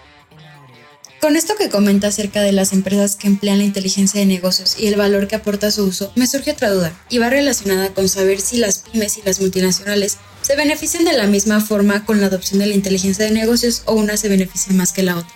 Con 1.22 1.37
esto 1.37 1.54
que 1.56 1.70
comenta 1.70 2.08
acerca 2.08 2.40
de 2.40 2.50
las 2.50 2.72
empresas 2.72 3.14
que 3.14 3.28
emplean 3.28 3.58
la 3.58 3.64
inteligencia 3.64 4.18
de 4.18 4.26
negocios 4.26 4.74
y 4.76 4.88
el 4.88 4.96
valor 4.96 5.28
que 5.28 5.37
aporta 5.37 5.70
su 5.70 5.85
uso, 5.85 6.11
me 6.16 6.26
surge 6.26 6.50
otra 6.50 6.70
duda, 6.70 6.92
y 7.11 7.18
va 7.18 7.30
relacionada 7.30 7.94
con 7.94 8.08
saber 8.08 8.40
si 8.40 8.56
las 8.56 8.78
pymes 8.78 9.18
y 9.18 9.22
las 9.22 9.40
multinacionales 9.40 10.18
se 10.40 10.56
benefician 10.56 11.04
de 11.04 11.12
la 11.12 11.28
misma 11.28 11.61
forma 11.61 12.04
con 12.04 12.20
la 12.20 12.26
adopción 12.26 12.58
de 12.58 12.66
la 12.66 12.74
inteligencia 12.74 13.24
de 13.24 13.30
negocios 13.30 13.82
o 13.85 13.92
una 13.92 14.16
se 14.16 14.28
beneficia 14.28 14.74
más 14.74 14.90
que 14.90 15.04
la 15.04 15.16
otra. 15.16 15.32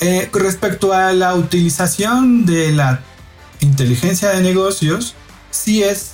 Eh, 0.00 0.30
respecto 0.32 0.94
a 0.94 1.12
la 1.12 1.34
utilización 1.34 2.46
de 2.46 2.72
la 2.72 3.02
inteligencia 3.60 4.30
de 4.30 4.40
negocios, 4.40 5.16
sí 5.50 5.82
es 5.82 6.12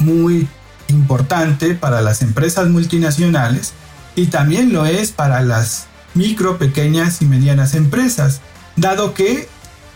muy 0.00 0.48
importante 0.88 1.76
para 1.76 2.02
las 2.02 2.22
empresas 2.22 2.66
multinacionales 2.66 3.72
y 4.16 4.26
también 4.26 4.72
lo 4.72 4.84
es 4.84 5.12
para 5.12 5.42
las 5.42 5.86
micro, 6.16 6.58
pequeñas 6.58 7.22
y 7.22 7.26
medianas 7.26 7.74
empresas, 7.74 8.40
dado 8.76 9.14
que, 9.14 9.48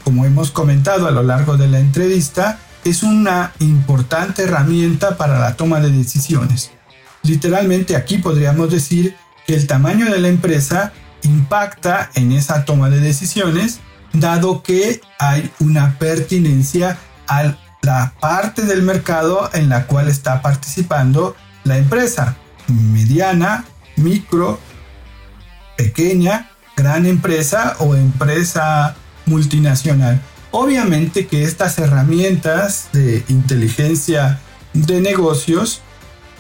como 0.04 0.24
hemos 0.24 0.50
comentado 0.50 1.06
a 1.06 1.10
lo 1.10 1.22
largo 1.22 1.56
de 1.56 1.68
la 1.68 1.80
entrevista, 1.80 2.58
es 2.84 3.02
una 3.02 3.52
importante 3.58 4.44
herramienta 4.44 5.16
para 5.16 5.38
la 5.38 5.56
toma 5.56 5.80
de 5.80 5.90
decisiones. 5.90 6.70
Literalmente 7.22 7.96
aquí 7.96 8.18
podríamos 8.18 8.70
decir 8.70 9.14
que 9.46 9.54
el 9.54 9.66
tamaño 9.66 10.10
de 10.10 10.20
la 10.20 10.28
empresa 10.28 10.92
impacta 11.22 12.10
en 12.14 12.32
esa 12.32 12.64
toma 12.64 12.88
de 12.88 13.00
decisiones, 13.00 13.80
dado 14.12 14.62
que 14.62 15.00
hay 15.18 15.50
una 15.60 15.98
pertinencia 15.98 16.98
al 17.26 17.58
la 17.82 18.12
parte 18.20 18.62
del 18.62 18.82
mercado 18.82 19.48
en 19.52 19.68
la 19.68 19.86
cual 19.86 20.08
está 20.08 20.42
participando 20.42 21.34
la 21.64 21.78
empresa, 21.78 22.36
mediana, 22.68 23.64
micro, 23.96 24.58
pequeña, 25.80 26.50
gran 26.76 27.06
empresa 27.06 27.74
o 27.78 27.94
empresa 27.94 28.94
multinacional. 29.24 30.20
Obviamente 30.50 31.26
que 31.26 31.44
estas 31.44 31.78
herramientas 31.78 32.90
de 32.92 33.24
inteligencia 33.28 34.40
de 34.74 35.00
negocios 35.00 35.80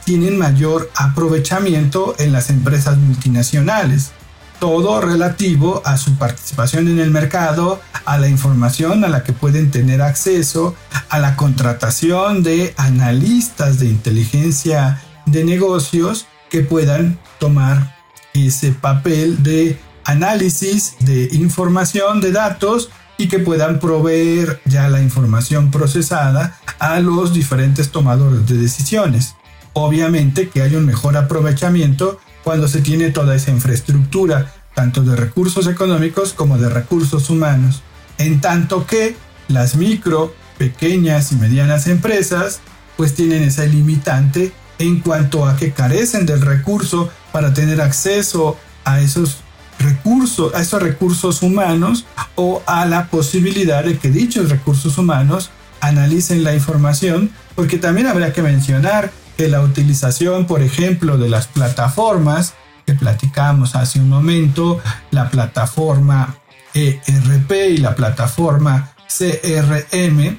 tienen 0.04 0.36
mayor 0.38 0.90
aprovechamiento 0.94 2.14
en 2.18 2.32
las 2.32 2.50
empresas 2.50 2.98
multinacionales. 2.98 4.10
Todo 4.58 5.00
relativo 5.00 5.80
a 5.86 5.96
su 5.96 6.16
participación 6.16 6.88
en 6.88 6.98
el 6.98 7.10
mercado, 7.10 7.80
a 8.04 8.18
la 8.18 8.28
información 8.28 9.04
a 9.04 9.08
la 9.08 9.22
que 9.22 9.32
pueden 9.32 9.70
tener 9.70 10.02
acceso, 10.02 10.74
a 11.08 11.18
la 11.18 11.34
contratación 11.34 12.42
de 12.42 12.74
analistas 12.76 13.78
de 13.78 13.86
inteligencia 13.86 15.00
de 15.24 15.44
negocios 15.44 16.26
que 16.50 16.60
puedan 16.60 17.18
tomar 17.38 17.99
ese 18.34 18.72
papel 18.72 19.42
de 19.42 19.78
análisis 20.04 20.96
de 21.00 21.28
información, 21.32 22.20
de 22.20 22.32
datos 22.32 22.90
y 23.18 23.28
que 23.28 23.38
puedan 23.38 23.80
proveer 23.80 24.60
ya 24.64 24.88
la 24.88 25.02
información 25.02 25.70
procesada 25.70 26.58
a 26.78 27.00
los 27.00 27.34
diferentes 27.34 27.90
tomadores 27.90 28.46
de 28.48 28.56
decisiones. 28.56 29.34
Obviamente 29.74 30.48
que 30.48 30.62
hay 30.62 30.74
un 30.74 30.86
mejor 30.86 31.16
aprovechamiento 31.16 32.18
cuando 32.42 32.66
se 32.66 32.80
tiene 32.80 33.10
toda 33.10 33.34
esa 33.34 33.50
infraestructura, 33.50 34.54
tanto 34.74 35.02
de 35.02 35.16
recursos 35.16 35.66
económicos 35.66 36.32
como 36.32 36.56
de 36.56 36.70
recursos 36.70 37.28
humanos, 37.28 37.82
en 38.18 38.40
tanto 38.40 38.86
que 38.86 39.16
las 39.48 39.76
micro, 39.76 40.34
pequeñas 40.56 41.32
y 41.32 41.36
medianas 41.36 41.86
empresas 41.86 42.60
pues 42.96 43.14
tienen 43.14 43.42
esa 43.42 43.64
limitante 43.64 44.52
en 44.78 45.00
cuanto 45.00 45.46
a 45.46 45.56
que 45.56 45.72
carecen 45.72 46.26
del 46.26 46.40
recurso 46.40 47.10
para 47.32 47.52
tener 47.52 47.80
acceso 47.80 48.56
a 48.84 49.00
esos 49.00 49.38
recursos, 49.78 50.54
a 50.54 50.60
esos 50.60 50.82
recursos 50.82 51.42
humanos 51.42 52.04
o 52.34 52.62
a 52.66 52.84
la 52.86 53.06
posibilidad 53.06 53.84
de 53.84 53.98
que 53.98 54.10
dichos 54.10 54.50
recursos 54.50 54.98
humanos 54.98 55.50
analicen 55.80 56.44
la 56.44 56.54
información, 56.54 57.30
porque 57.54 57.78
también 57.78 58.06
habría 58.06 58.32
que 58.32 58.42
mencionar 58.42 59.10
que 59.36 59.48
la 59.48 59.62
utilización, 59.62 60.46
por 60.46 60.62
ejemplo, 60.62 61.16
de 61.16 61.28
las 61.28 61.46
plataformas 61.46 62.54
que 62.86 62.94
platicamos 62.94 63.74
hace 63.74 63.98
un 63.98 64.08
momento, 64.08 64.80
la 65.10 65.30
plataforma 65.30 66.36
ERP 66.74 67.50
y 67.70 67.76
la 67.78 67.94
plataforma 67.94 68.92
CRM, 69.08 70.38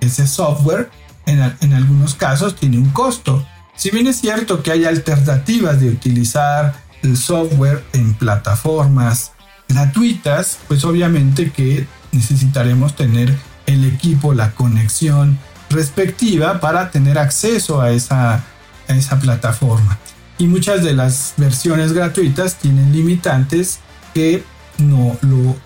ese 0.00 0.26
software, 0.26 0.90
en, 1.26 1.56
en 1.60 1.72
algunos 1.72 2.14
casos 2.14 2.56
tiene 2.56 2.78
un 2.78 2.90
costo. 2.90 3.46
Si 3.74 3.90
bien 3.90 4.06
es 4.06 4.20
cierto 4.20 4.62
que 4.62 4.70
hay 4.70 4.84
alternativas 4.84 5.80
de 5.80 5.88
utilizar 5.88 6.74
el 7.02 7.16
software 7.16 7.82
en 7.92 8.14
plataformas 8.14 9.32
gratuitas, 9.68 10.58
pues 10.68 10.84
obviamente 10.84 11.50
que 11.50 11.86
necesitaremos 12.12 12.94
tener 12.94 13.34
el 13.66 13.84
equipo, 13.84 14.34
la 14.34 14.52
conexión 14.52 15.38
respectiva 15.70 16.60
para 16.60 16.90
tener 16.90 17.18
acceso 17.18 17.80
a 17.80 17.90
esa, 17.90 18.44
esa 18.88 19.18
plataforma. 19.18 19.98
Y 20.38 20.46
muchas 20.46 20.82
de 20.84 20.92
las 20.92 21.34
versiones 21.36 21.92
gratuitas 21.92 22.56
tienen 22.56 22.92
limitantes 22.92 23.80
que 24.12 24.44
no 24.78 25.16
lo, 25.22 25.56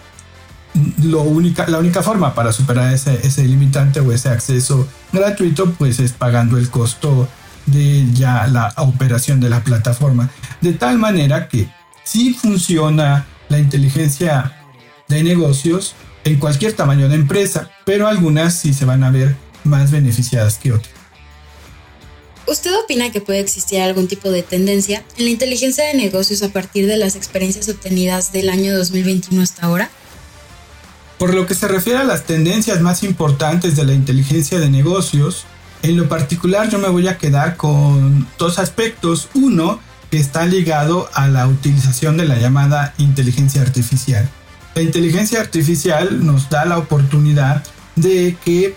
lo 1.03 1.23
única, 1.23 1.67
la 1.67 1.79
única 1.79 2.03
forma 2.03 2.35
para 2.35 2.53
superar 2.53 2.93
ese, 2.93 3.27
ese 3.27 3.45
limitante 3.45 4.01
o 4.01 4.13
ese 4.13 4.29
acceso 4.29 4.87
gratuito 5.13 5.73
pues 5.73 5.99
es 5.99 6.13
pagando 6.13 6.59
el 6.59 6.71
costo 6.71 7.29
de 7.67 8.07
ya 8.13 8.47
la 8.47 8.73
operación 8.77 9.41
de 9.41 9.51
la 9.51 9.63
plataforma. 9.63 10.31
De 10.61 10.73
tal 10.73 10.99
manera 10.99 11.49
que 11.49 11.69
si 12.05 12.33
funciona 12.33 13.27
la 13.49 13.59
inteligencia 13.59 14.53
de 15.09 15.23
negocios 15.23 15.95
en 16.25 16.39
cualquier 16.39 16.73
tamaño 16.73 17.09
de 17.09 17.17
empresa, 17.17 17.71
pero 17.85 18.09
algunas 18.09 18.55
sí 18.55 18.75
se 18.75 18.85
van 18.85 19.05
a 19.05 19.11
ver 19.11 19.37
más 19.65 19.91
beneficiadas 19.91 20.59
que 20.59 20.73
otras. 20.73 20.97
¿Usted 22.47 22.73
opina 22.85 23.11
que 23.11 23.21
puede 23.21 23.41
existir 23.41 23.81
algún 23.81 24.07
tipo 24.07 24.31
de 24.31 24.43
tendencia 24.43 25.03
en 25.17 25.25
la 25.25 25.31
inteligencia 25.31 25.85
de 25.85 25.95
negocios 25.95 26.43
a 26.43 26.51
partir 26.51 26.87
de 26.87 26.97
las 26.97 27.17
experiencias 27.17 27.69
obtenidas 27.69 28.33
del 28.33 28.49
año 28.49 28.77
2021 28.77 29.43
hasta 29.43 29.67
ahora? 29.67 29.91
Por 31.19 31.35
lo 31.35 31.47
que 31.47 31.55
se 31.55 31.67
refiere 31.67 31.99
a 31.99 32.05
las 32.05 32.25
tendencias 32.25 32.81
más 32.81 33.03
importantes 33.03 33.75
de 33.75 33.85
la 33.85 33.95
inteligencia 33.95 34.61
de 34.61 34.71
negocios, 34.71 35.45
en 35.83 35.97
lo 35.97 36.09
particular 36.09 36.69
yo 36.69 36.79
me 36.79 36.89
voy 36.89 37.09
a 37.09 37.19
quedar 37.19 37.57
con 37.57 38.27
dos 38.39 38.59
aspectos. 38.59 39.29
Uno, 39.35 39.81
que 40.11 40.19
está 40.19 40.47
ligado 40.47 41.09
a 41.15 41.29
la 41.29 41.47
utilización 41.47 42.17
de 42.17 42.27
la 42.27 42.39
llamada 42.39 42.95
inteligencia 42.99 43.63
artificial. 43.63 44.29
La 44.75 44.83
inteligencia 44.83 45.41
artificial 45.41 46.25
nos 46.25 46.49
da 46.51 46.65
la 46.65 46.79
oportunidad 46.79 47.65
de 47.97 48.37
que 48.45 48.77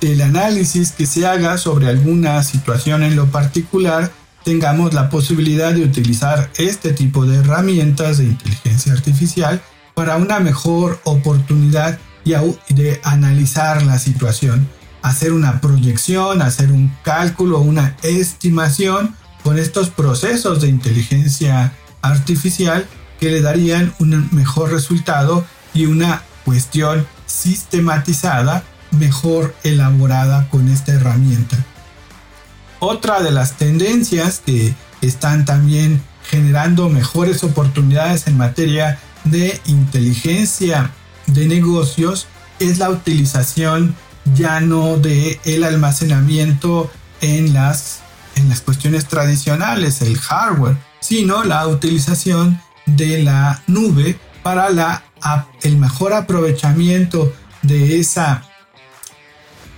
el 0.00 0.20
análisis 0.22 0.92
que 0.92 1.06
se 1.06 1.26
haga 1.26 1.58
sobre 1.58 1.88
alguna 1.88 2.42
situación 2.42 3.02
en 3.02 3.16
lo 3.16 3.26
particular 3.26 4.10
tengamos 4.44 4.94
la 4.94 5.10
posibilidad 5.10 5.72
de 5.72 5.82
utilizar 5.82 6.50
este 6.56 6.92
tipo 6.92 7.26
de 7.26 7.36
herramientas 7.36 8.18
de 8.18 8.24
inteligencia 8.24 8.92
artificial 8.92 9.60
para 9.94 10.16
una 10.16 10.40
mejor 10.40 10.98
oportunidad 11.04 11.98
de 12.68 13.00
analizar 13.02 13.82
la 13.82 13.98
situación 13.98 14.66
hacer 15.02 15.32
una 15.32 15.60
proyección, 15.60 16.42
hacer 16.42 16.72
un 16.72 16.94
cálculo, 17.02 17.58
una 17.60 17.96
estimación 18.02 19.14
con 19.42 19.58
estos 19.58 19.90
procesos 19.90 20.60
de 20.60 20.68
inteligencia 20.68 21.72
artificial 22.02 22.86
que 23.18 23.30
le 23.30 23.40
darían 23.40 23.94
un 23.98 24.28
mejor 24.32 24.70
resultado 24.72 25.44
y 25.74 25.86
una 25.86 26.22
cuestión 26.44 27.06
sistematizada, 27.26 28.64
mejor 28.90 29.54
elaborada 29.62 30.48
con 30.48 30.68
esta 30.68 30.92
herramienta. 30.92 31.56
Otra 32.80 33.22
de 33.22 33.30
las 33.30 33.56
tendencias 33.56 34.42
que 34.44 34.74
están 35.02 35.44
también 35.44 36.02
generando 36.28 36.88
mejores 36.88 37.44
oportunidades 37.44 38.26
en 38.26 38.36
materia 38.36 38.98
de 39.24 39.60
inteligencia 39.66 40.90
de 41.26 41.46
negocios 41.46 42.26
es 42.58 42.78
la 42.78 42.90
utilización 42.90 43.94
ya 44.34 44.60
no 44.60 44.96
de 44.96 45.40
el 45.44 45.64
almacenamiento 45.64 46.90
en 47.20 47.52
las, 47.52 48.00
en 48.36 48.48
las 48.48 48.60
cuestiones 48.60 49.06
tradicionales, 49.06 50.02
el 50.02 50.18
hardware, 50.18 50.76
sino 51.00 51.44
la 51.44 51.66
utilización 51.66 52.60
de 52.86 53.22
la 53.22 53.62
nube 53.66 54.18
para 54.42 54.70
la, 54.70 55.04
el 55.62 55.76
mejor 55.76 56.12
aprovechamiento 56.12 57.32
de 57.62 58.00
esa 58.00 58.42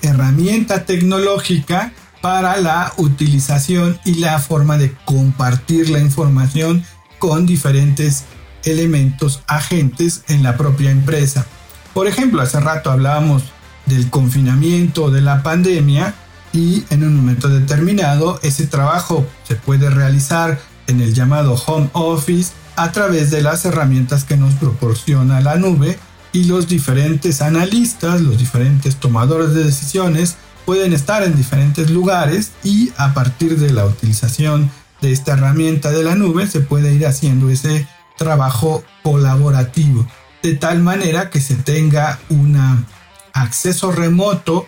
herramienta 0.02 0.84
tecnológica 0.84 1.92
para 2.20 2.56
la 2.56 2.92
utilización 2.96 3.98
y 4.04 4.14
la 4.14 4.38
forma 4.38 4.78
de 4.78 4.94
compartir 5.04 5.90
la 5.90 5.98
información 5.98 6.84
con 7.18 7.46
diferentes 7.46 8.24
elementos 8.64 9.42
agentes 9.46 10.22
en 10.28 10.42
la 10.42 10.56
propia 10.56 10.90
empresa. 10.90 11.46
Por 11.94 12.06
ejemplo, 12.06 12.40
hace 12.40 12.60
rato 12.60 12.90
hablábamos 12.90 13.42
del 13.86 14.10
confinamiento 14.10 15.10
de 15.10 15.20
la 15.20 15.42
pandemia 15.42 16.14
y 16.52 16.84
en 16.90 17.04
un 17.04 17.16
momento 17.16 17.48
determinado 17.48 18.38
ese 18.42 18.66
trabajo 18.66 19.26
se 19.44 19.56
puede 19.56 19.90
realizar 19.90 20.60
en 20.86 21.00
el 21.00 21.14
llamado 21.14 21.54
home 21.54 21.88
office 21.92 22.52
a 22.76 22.92
través 22.92 23.30
de 23.30 23.42
las 23.42 23.64
herramientas 23.64 24.24
que 24.24 24.36
nos 24.36 24.54
proporciona 24.54 25.40
la 25.40 25.56
nube 25.56 25.98
y 26.32 26.44
los 26.44 26.68
diferentes 26.68 27.42
analistas, 27.42 28.20
los 28.20 28.38
diferentes 28.38 28.96
tomadores 28.96 29.54
de 29.54 29.64
decisiones 29.64 30.36
pueden 30.64 30.92
estar 30.92 31.22
en 31.22 31.36
diferentes 31.36 31.90
lugares 31.90 32.52
y 32.64 32.90
a 32.96 33.12
partir 33.14 33.58
de 33.58 33.70
la 33.72 33.84
utilización 33.84 34.70
de 35.00 35.12
esta 35.12 35.32
herramienta 35.32 35.90
de 35.90 36.04
la 36.04 36.14
nube 36.14 36.46
se 36.46 36.60
puede 36.60 36.94
ir 36.94 37.06
haciendo 37.06 37.50
ese 37.50 37.86
trabajo 38.16 38.84
colaborativo 39.02 40.06
de 40.42 40.54
tal 40.54 40.80
manera 40.80 41.30
que 41.30 41.40
se 41.40 41.54
tenga 41.54 42.18
una 42.28 42.84
acceso 43.32 43.92
remoto 43.92 44.66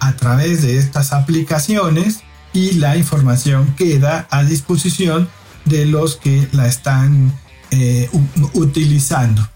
a 0.00 0.16
través 0.16 0.62
de 0.62 0.78
estas 0.78 1.12
aplicaciones 1.12 2.20
y 2.52 2.72
la 2.72 2.96
información 2.96 3.74
queda 3.76 4.26
a 4.30 4.44
disposición 4.44 5.28
de 5.64 5.84
los 5.86 6.16
que 6.16 6.48
la 6.52 6.66
están 6.66 7.32
eh, 7.70 8.08
utilizando. 8.54 9.46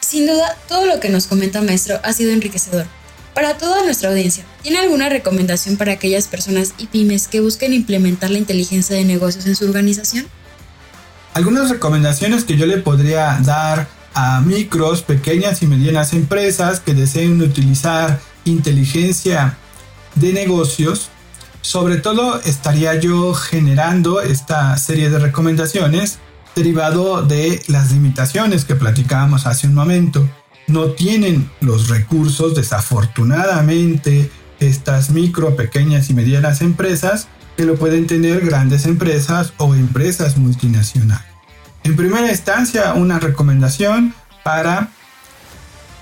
Sin 0.00 0.26
duda, 0.26 0.56
todo 0.68 0.86
lo 0.86 1.00
que 1.00 1.08
nos 1.08 1.26
comenta 1.26 1.62
maestro 1.62 1.98
ha 2.02 2.12
sido 2.12 2.32
enriquecedor. 2.32 2.86
Para 3.34 3.58
toda 3.58 3.82
nuestra 3.84 4.10
audiencia, 4.10 4.44
¿tiene 4.62 4.78
alguna 4.78 5.08
recomendación 5.08 5.76
para 5.76 5.92
aquellas 5.92 6.28
personas 6.28 6.74
y 6.78 6.86
pymes 6.86 7.26
que 7.26 7.40
busquen 7.40 7.72
implementar 7.72 8.30
la 8.30 8.38
inteligencia 8.38 8.94
de 8.94 9.04
negocios 9.04 9.46
en 9.46 9.56
su 9.56 9.64
organización? 9.64 10.26
Algunas 11.32 11.68
recomendaciones 11.68 12.44
que 12.44 12.56
yo 12.56 12.66
le 12.66 12.76
podría 12.78 13.38
dar 13.42 13.88
a 14.14 14.40
micros, 14.40 15.02
pequeñas 15.02 15.62
y 15.62 15.66
medianas 15.66 16.12
empresas 16.12 16.80
que 16.80 16.94
deseen 16.94 17.42
utilizar 17.42 18.20
inteligencia 18.44 19.56
de 20.14 20.32
negocios, 20.32 21.10
sobre 21.60 21.96
todo 21.96 22.40
estaría 22.42 22.94
yo 22.94 23.34
generando 23.34 24.20
esta 24.20 24.76
serie 24.76 25.10
de 25.10 25.18
recomendaciones 25.18 26.18
derivado 26.54 27.22
de 27.22 27.62
las 27.68 27.92
limitaciones 27.92 28.64
que 28.64 28.76
platicábamos 28.76 29.46
hace 29.46 29.66
un 29.66 29.74
momento. 29.74 30.28
No 30.66 30.90
tienen 30.90 31.50
los 31.60 31.88
recursos, 31.88 32.54
desafortunadamente, 32.54 34.30
estas 34.60 35.10
micro, 35.10 35.56
pequeñas 35.56 36.10
y 36.10 36.14
medianas 36.14 36.60
empresas 36.60 37.28
que 37.56 37.64
lo 37.64 37.76
pueden 37.76 38.06
tener 38.06 38.44
grandes 38.44 38.86
empresas 38.86 39.52
o 39.58 39.74
empresas 39.74 40.36
multinacionales. 40.36 41.33
En 41.84 41.96
primera 41.96 42.30
instancia, 42.30 42.94
una 42.94 43.18
recomendación 43.18 44.14
para 44.42 44.88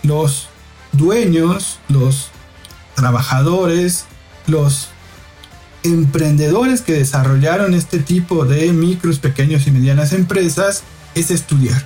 los 0.05 0.47
dueños, 0.93 1.81
los 1.89 2.31
trabajadores, 2.95 4.05
los 4.47 4.91
emprendedores 5.83 6.83
que 6.83 6.93
desarrollaron 6.93 7.75
este 7.75 7.99
tipo 7.99 8.45
de 8.45 8.73
micros, 8.73 9.19
pequeños 9.19 9.67
y 9.67 9.73
medianas 9.73 10.13
empresas 10.13 10.85
es 11.17 11.33
estudiar. 11.33 11.85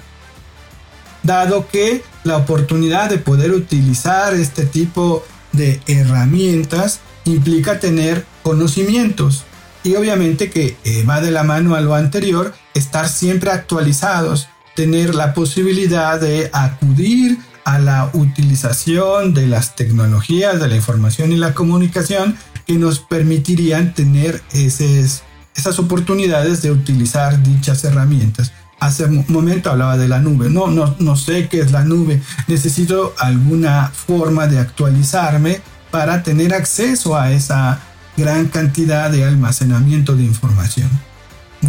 Dado 1.23 1.67
que 1.67 2.05
la 2.23 2.37
oportunidad 2.37 3.09
de 3.09 3.17
poder 3.17 3.53
utilizar 3.53 4.35
este 4.35 4.67
tipo 4.67 5.25
de 5.53 5.81
herramientas 5.87 7.01
implica 7.25 7.81
tener 7.81 8.27
conocimientos 8.43 9.45
y 9.87 9.95
obviamente 9.95 10.51
que 10.51 10.77
eh, 10.85 11.05
va 11.09 11.21
de 11.21 11.31
la 11.31 11.45
mano 11.45 11.77
a 11.77 11.81
lo 11.81 11.95
anterior, 11.95 12.53
estar 12.75 13.09
siempre 13.09 13.51
actualizados, 13.53 14.49
tener 14.75 15.15
la 15.15 15.33
posibilidad 15.33 16.21
de 16.21 16.51
acudir 16.53 17.39
a 17.65 17.79
la 17.79 18.11
utilización 18.13 19.33
de 19.33 19.47
las 19.47 19.77
tecnologías 19.77 20.61
de 20.61 20.69
la 20.69 20.77
información 20.77 21.31
y 21.31 21.37
la 21.37 21.55
comunicación 21.55 22.37
que 22.67 22.75
nos 22.75 22.99
permitirían 22.99 23.95
tener 23.95 24.43
esas 24.53 25.79
oportunidades 25.79 26.63
de 26.63 26.73
utilizar 26.73 27.41
dichas 27.43 27.85
herramientas. 27.85 28.53
Hace 28.81 29.05
un 29.05 29.25
momento 29.29 29.71
hablaba 29.71 29.97
de 29.97 30.09
la 30.09 30.19
nube. 30.19 30.51
No, 30.51 30.67
no, 30.67 30.97
no 30.99 31.17
sé 31.17 31.49
qué 31.49 31.61
es 31.61 31.71
la 31.71 31.85
nube. 31.85 32.21
Necesito 32.49 33.15
alguna 33.19 33.91
forma 33.95 34.49
de 34.49 34.59
actualizarme 34.59 35.61
para 35.93 36.23
tener 36.25 36.53
acceso 36.55 37.17
a 37.17 37.33
esa 37.33 37.81
gran 38.17 38.47
cantidad 38.49 39.11
de 39.11 39.25
almacenamiento 39.25 40.17
de 40.17 40.25
información. 40.25 40.89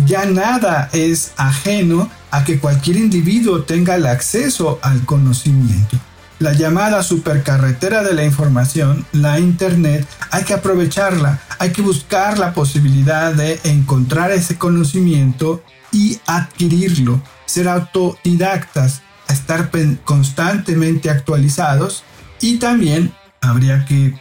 Ya 0.05 0.25
nada 0.25 0.89
es 0.93 1.31
ajeno 1.37 2.09
a 2.31 2.43
que 2.43 2.59
cualquier 2.59 2.97
individuo 2.97 3.63
tenga 3.63 3.95
el 3.95 4.05
acceso 4.05 4.79
al 4.81 5.05
conocimiento. 5.05 5.97
La 6.39 6.53
llamada 6.53 7.01
supercarretera 7.01 8.03
de 8.03 8.13
la 8.13 8.23
información, 8.23 9.05
la 9.11 9.39
Internet, 9.39 10.07
hay 10.29 10.43
que 10.43 10.53
aprovecharla, 10.53 11.39
hay 11.57 11.71
que 11.71 11.81
buscar 11.81 12.37
la 12.37 12.53
posibilidad 12.53 13.33
de 13.33 13.59
encontrar 13.63 14.31
ese 14.31 14.55
conocimiento 14.57 15.63
y 15.91 16.19
adquirirlo, 16.27 17.23
ser 17.45 17.67
autodidactas, 17.67 19.01
estar 19.29 19.71
constantemente 20.03 21.09
actualizados 21.09 22.03
y 22.39 22.57
también 22.57 23.13
habría 23.41 23.85
que 23.85 24.13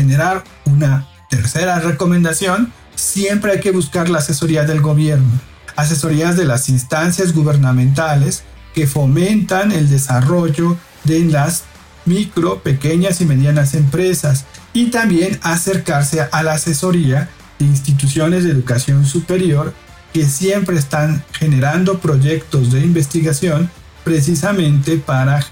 generar 0.00 0.44
una 0.64 1.06
tercera 1.28 1.78
recomendación, 1.78 2.72
siempre 2.94 3.52
hay 3.52 3.60
que 3.60 3.70
buscar 3.70 4.08
la 4.08 4.18
asesoría 4.18 4.64
del 4.64 4.80
gobierno 4.80 5.30
asesorías 5.76 6.36
de 6.36 6.44
las 6.44 6.68
instancias 6.68 7.32
gubernamentales 7.32 8.42
que 8.74 8.86
fomentan 8.86 9.72
el 9.72 9.88
desarrollo 9.88 10.76
de 11.04 11.20
las 11.20 11.64
micro, 12.06 12.62
pequeñas 12.62 13.20
y 13.20 13.26
medianas 13.26 13.74
empresas 13.74 14.44
y 14.72 14.90
también 14.90 15.38
acercarse 15.42 16.26
a 16.30 16.42
la 16.42 16.52
asesoría 16.52 17.28
de 17.58 17.66
instituciones 17.66 18.44
de 18.44 18.50
educación 18.50 19.06
superior 19.06 19.74
que 20.12 20.26
siempre 20.26 20.76
están 20.78 21.24
generando 21.32 21.98
proyectos 21.98 22.72
de 22.72 22.80
investigación 22.80 23.70
precisamente 24.04 24.96
para 24.96 25.44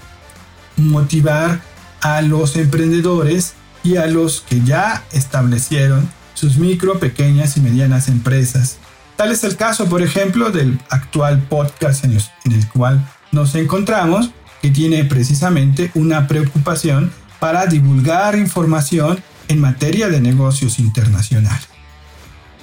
motivar 0.75 1.61
a 2.01 2.21
los 2.21 2.55
emprendedores 2.55 3.53
y 3.83 3.97
a 3.97 4.07
los 4.07 4.41
que 4.41 4.61
ya 4.63 5.03
establecieron 5.11 6.09
sus 6.33 6.57
micro, 6.57 6.99
pequeñas 6.99 7.57
y 7.57 7.61
medianas 7.61 8.07
empresas. 8.07 8.77
Tal 9.15 9.31
es 9.31 9.43
el 9.43 9.57
caso, 9.57 9.87
por 9.89 10.01
ejemplo, 10.01 10.51
del 10.51 10.79
actual 10.89 11.41
podcast 11.49 12.05
en 12.05 12.13
el 12.13 12.67
cual 12.69 13.05
nos 13.31 13.55
encontramos, 13.55 14.31
que 14.61 14.71
tiene 14.71 15.03
precisamente 15.05 15.91
una 15.95 16.27
preocupación 16.27 17.11
para 17.39 17.65
divulgar 17.65 18.37
información 18.37 19.21
en 19.47 19.59
materia 19.59 20.09
de 20.09 20.21
negocios 20.21 20.79
internacionales. 20.79 21.67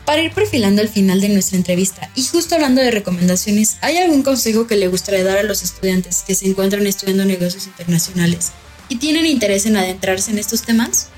Para 0.05 0.23
ir 0.23 0.33
perfilando 0.33 0.83
el 0.83 0.89
final 0.89 1.21
de 1.21 1.31
nuestra 1.31 1.59
entrevista 1.59 2.09
y 2.15 2.25
justo 2.25 2.55
hablando 2.55 2.81
de 2.81 2.93
recomendaciones, 2.93 3.77
¿hay 3.81 3.97
algún 3.97 4.23
consejo 4.23 4.67
que 4.67 4.77
le 4.77 4.87
gustaría 4.87 5.25
dar 5.25 5.39
a 5.39 5.43
los 5.43 5.63
estudiantes 5.63 6.23
que 6.25 6.35
se 6.35 6.47
encuentran 6.47 6.87
estudiando 6.87 7.25
negocios 7.25 7.67
internacionales 7.67 8.53
y 8.89 8.97
tienen 8.97 9.27
interés 9.27 9.67
en 9.67 9.77
adentrarse 9.77 10.31
en 10.31 10.39
estos 10.39 10.63
temas? 10.63 11.09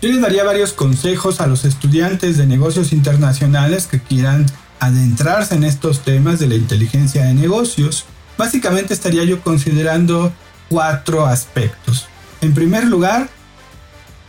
Yo 0.00 0.10
les 0.10 0.20
daría 0.20 0.44
varios 0.44 0.72
consejos 0.72 1.40
a 1.40 1.46
los 1.46 1.64
estudiantes 1.64 2.36
de 2.36 2.46
negocios 2.46 2.92
internacionales 2.92 3.86
que 3.86 4.00
quieran 4.00 4.46
adentrarse 4.78 5.54
en 5.54 5.64
estos 5.64 6.00
temas 6.00 6.38
de 6.38 6.48
la 6.48 6.56
inteligencia 6.56 7.24
de 7.24 7.34
negocios. 7.34 8.04
Básicamente 8.36 8.92
estaría 8.92 9.24
yo 9.24 9.40
considerando 9.40 10.32
cuatro 10.68 11.26
aspectos. 11.26 12.06
En 12.42 12.52
primer 12.52 12.84
lugar, 12.84 13.30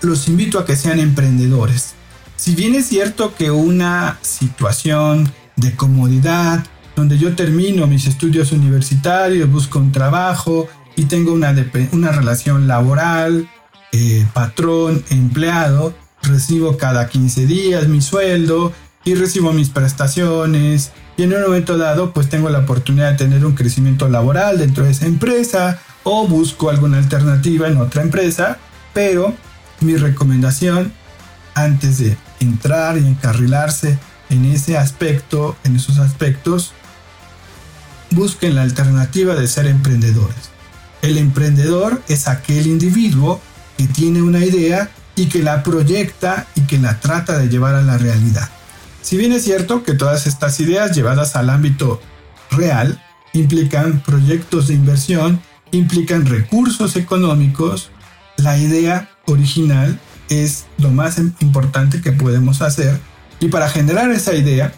los 0.01 0.27
invito 0.27 0.59
a 0.59 0.65
que 0.65 0.75
sean 0.75 0.99
emprendedores. 0.99 1.93
Si 2.37 2.55
bien 2.55 2.75
es 2.75 2.87
cierto 2.87 3.35
que 3.35 3.51
una 3.51 4.17
situación 4.21 5.31
de 5.55 5.75
comodidad, 5.75 6.65
donde 6.95 7.17
yo 7.17 7.35
termino 7.35 7.87
mis 7.87 8.07
estudios 8.07 8.51
universitarios, 8.51 9.49
busco 9.49 9.79
un 9.79 9.91
trabajo 9.91 10.69
y 10.95 11.05
tengo 11.05 11.34
una, 11.34 11.53
una 11.91 12.12
relación 12.12 12.67
laboral 12.67 13.49
eh, 13.91 14.25
patrón, 14.34 15.05
empleado, 15.10 15.93
recibo 16.21 16.77
cada 16.77 17.08
15 17.08 17.45
días 17.45 17.88
mi 17.88 18.01
sueldo 18.01 18.73
y 19.05 19.15
recibo 19.15 19.53
mis 19.53 19.69
prestaciones 19.69 20.91
y 21.15 21.23
en 21.23 21.34
un 21.34 21.43
momento 21.43 21.77
dado 21.77 22.12
pues 22.12 22.27
tengo 22.27 22.49
la 22.49 22.60
oportunidad 22.60 23.12
de 23.12 23.17
tener 23.17 23.45
un 23.45 23.55
crecimiento 23.55 24.10
laboral 24.10 24.58
dentro 24.58 24.84
de 24.84 24.91
esa 24.91 25.05
empresa 25.05 25.79
o 26.03 26.27
busco 26.27 26.69
alguna 26.69 26.97
alternativa 26.97 27.67
en 27.67 27.77
otra 27.77 28.01
empresa, 28.01 28.58
pero 28.93 29.34
mi 29.79 29.95
recomendación 29.95 30.91
antes 31.53 31.99
de 31.99 32.17
entrar 32.41 32.97
y 32.97 33.08
encarrilarse 33.08 33.97
en 34.29 34.43
ese 34.45 34.77
aspecto, 34.77 35.55
en 35.63 35.77
esos 35.77 35.99
aspectos, 35.99 36.73
busquen 38.12 38.55
la 38.55 38.63
alternativa 38.63 39.36
de 39.36 39.47
ser 39.47 39.67
emprendedores. 39.67 40.54
El 41.05 41.19
emprendedor 41.19 42.01
es 42.07 42.27
aquel 42.27 42.65
individuo 42.65 43.39
que 43.77 43.85
tiene 43.85 44.23
una 44.23 44.43
idea 44.43 44.89
y 45.15 45.27
que 45.27 45.43
la 45.43 45.61
proyecta 45.61 46.47
y 46.55 46.61
que 46.61 46.79
la 46.79 46.99
trata 46.99 47.37
de 47.37 47.47
llevar 47.47 47.75
a 47.75 47.83
la 47.83 47.99
realidad. 47.99 48.49
Si 49.03 49.15
bien 49.15 49.31
es 49.31 49.43
cierto 49.43 49.83
que 49.83 49.93
todas 49.93 50.25
estas 50.25 50.59
ideas 50.59 50.95
llevadas 50.95 51.35
al 51.35 51.51
ámbito 51.51 52.01
real 52.49 52.99
implican 53.33 53.99
proyectos 53.99 54.67
de 54.67 54.73
inversión, 54.73 55.39
implican 55.69 56.25
recursos 56.25 56.95
económicos, 56.95 57.91
la 58.37 58.57
idea 58.57 59.11
original 59.27 59.99
es 60.29 60.65
lo 60.79 60.89
más 60.89 61.19
importante 61.19 62.01
que 62.01 62.13
podemos 62.13 62.63
hacer 62.63 62.99
y 63.39 63.49
para 63.49 63.69
generar 63.69 64.09
esa 64.09 64.33
idea, 64.33 64.73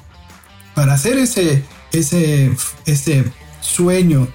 para 0.76 0.96
hacer 0.96 1.18
ese, 1.20 1.64
ese, 1.94 2.52
ese 2.86 3.24
sueño 3.62 4.28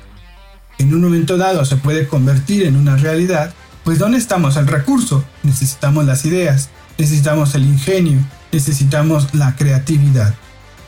en 0.83 0.95
un 0.95 1.01
momento 1.01 1.37
dado 1.37 1.65
se 1.65 1.77
puede 1.77 2.07
convertir 2.07 2.65
en 2.65 2.77
una 2.77 2.97
realidad, 2.97 3.55
pues 3.85 3.99
¿dónde 3.99 4.19
estamos? 4.19 4.57
El 4.57 4.67
recurso. 4.67 5.25
Necesitamos 5.43 6.05
las 6.05 6.25
ideas, 6.25 6.71
necesitamos 6.99 7.55
el 7.55 7.65
ingenio, 7.65 8.19
necesitamos 8.53 9.35
la 9.35 9.57
creatividad. 9.57 10.35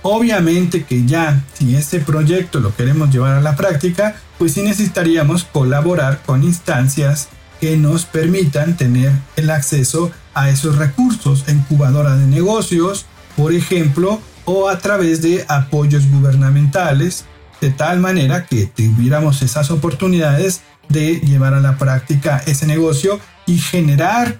Obviamente 0.02 0.84
que 0.84 1.06
ya, 1.06 1.42
si 1.54 1.74
este 1.74 1.98
proyecto 1.98 2.60
lo 2.60 2.76
queremos 2.76 3.10
llevar 3.10 3.34
a 3.34 3.40
la 3.40 3.56
práctica, 3.56 4.16
pues 4.38 4.52
sí 4.52 4.62
necesitaríamos 4.62 5.44
colaborar 5.44 6.22
con 6.26 6.42
instancias 6.42 7.28
que 7.60 7.76
nos 7.76 8.04
permitan 8.04 8.76
tener 8.76 9.12
el 9.36 9.48
acceso 9.48 10.10
a 10.34 10.50
esos 10.50 10.76
recursos, 10.76 11.44
incubadora 11.48 12.16
de 12.16 12.26
negocios, 12.26 13.06
por 13.36 13.54
ejemplo, 13.54 14.20
o 14.44 14.68
a 14.68 14.78
través 14.78 15.22
de 15.22 15.44
apoyos 15.48 16.06
gubernamentales, 16.10 17.24
de 17.64 17.70
tal 17.70 17.98
manera 17.98 18.44
que 18.44 18.66
tuviéramos 18.66 19.40
esas 19.40 19.70
oportunidades 19.70 20.60
de 20.90 21.14
llevar 21.20 21.54
a 21.54 21.60
la 21.60 21.78
práctica 21.78 22.42
ese 22.46 22.66
negocio 22.66 23.18
y 23.46 23.56
generar 23.56 24.38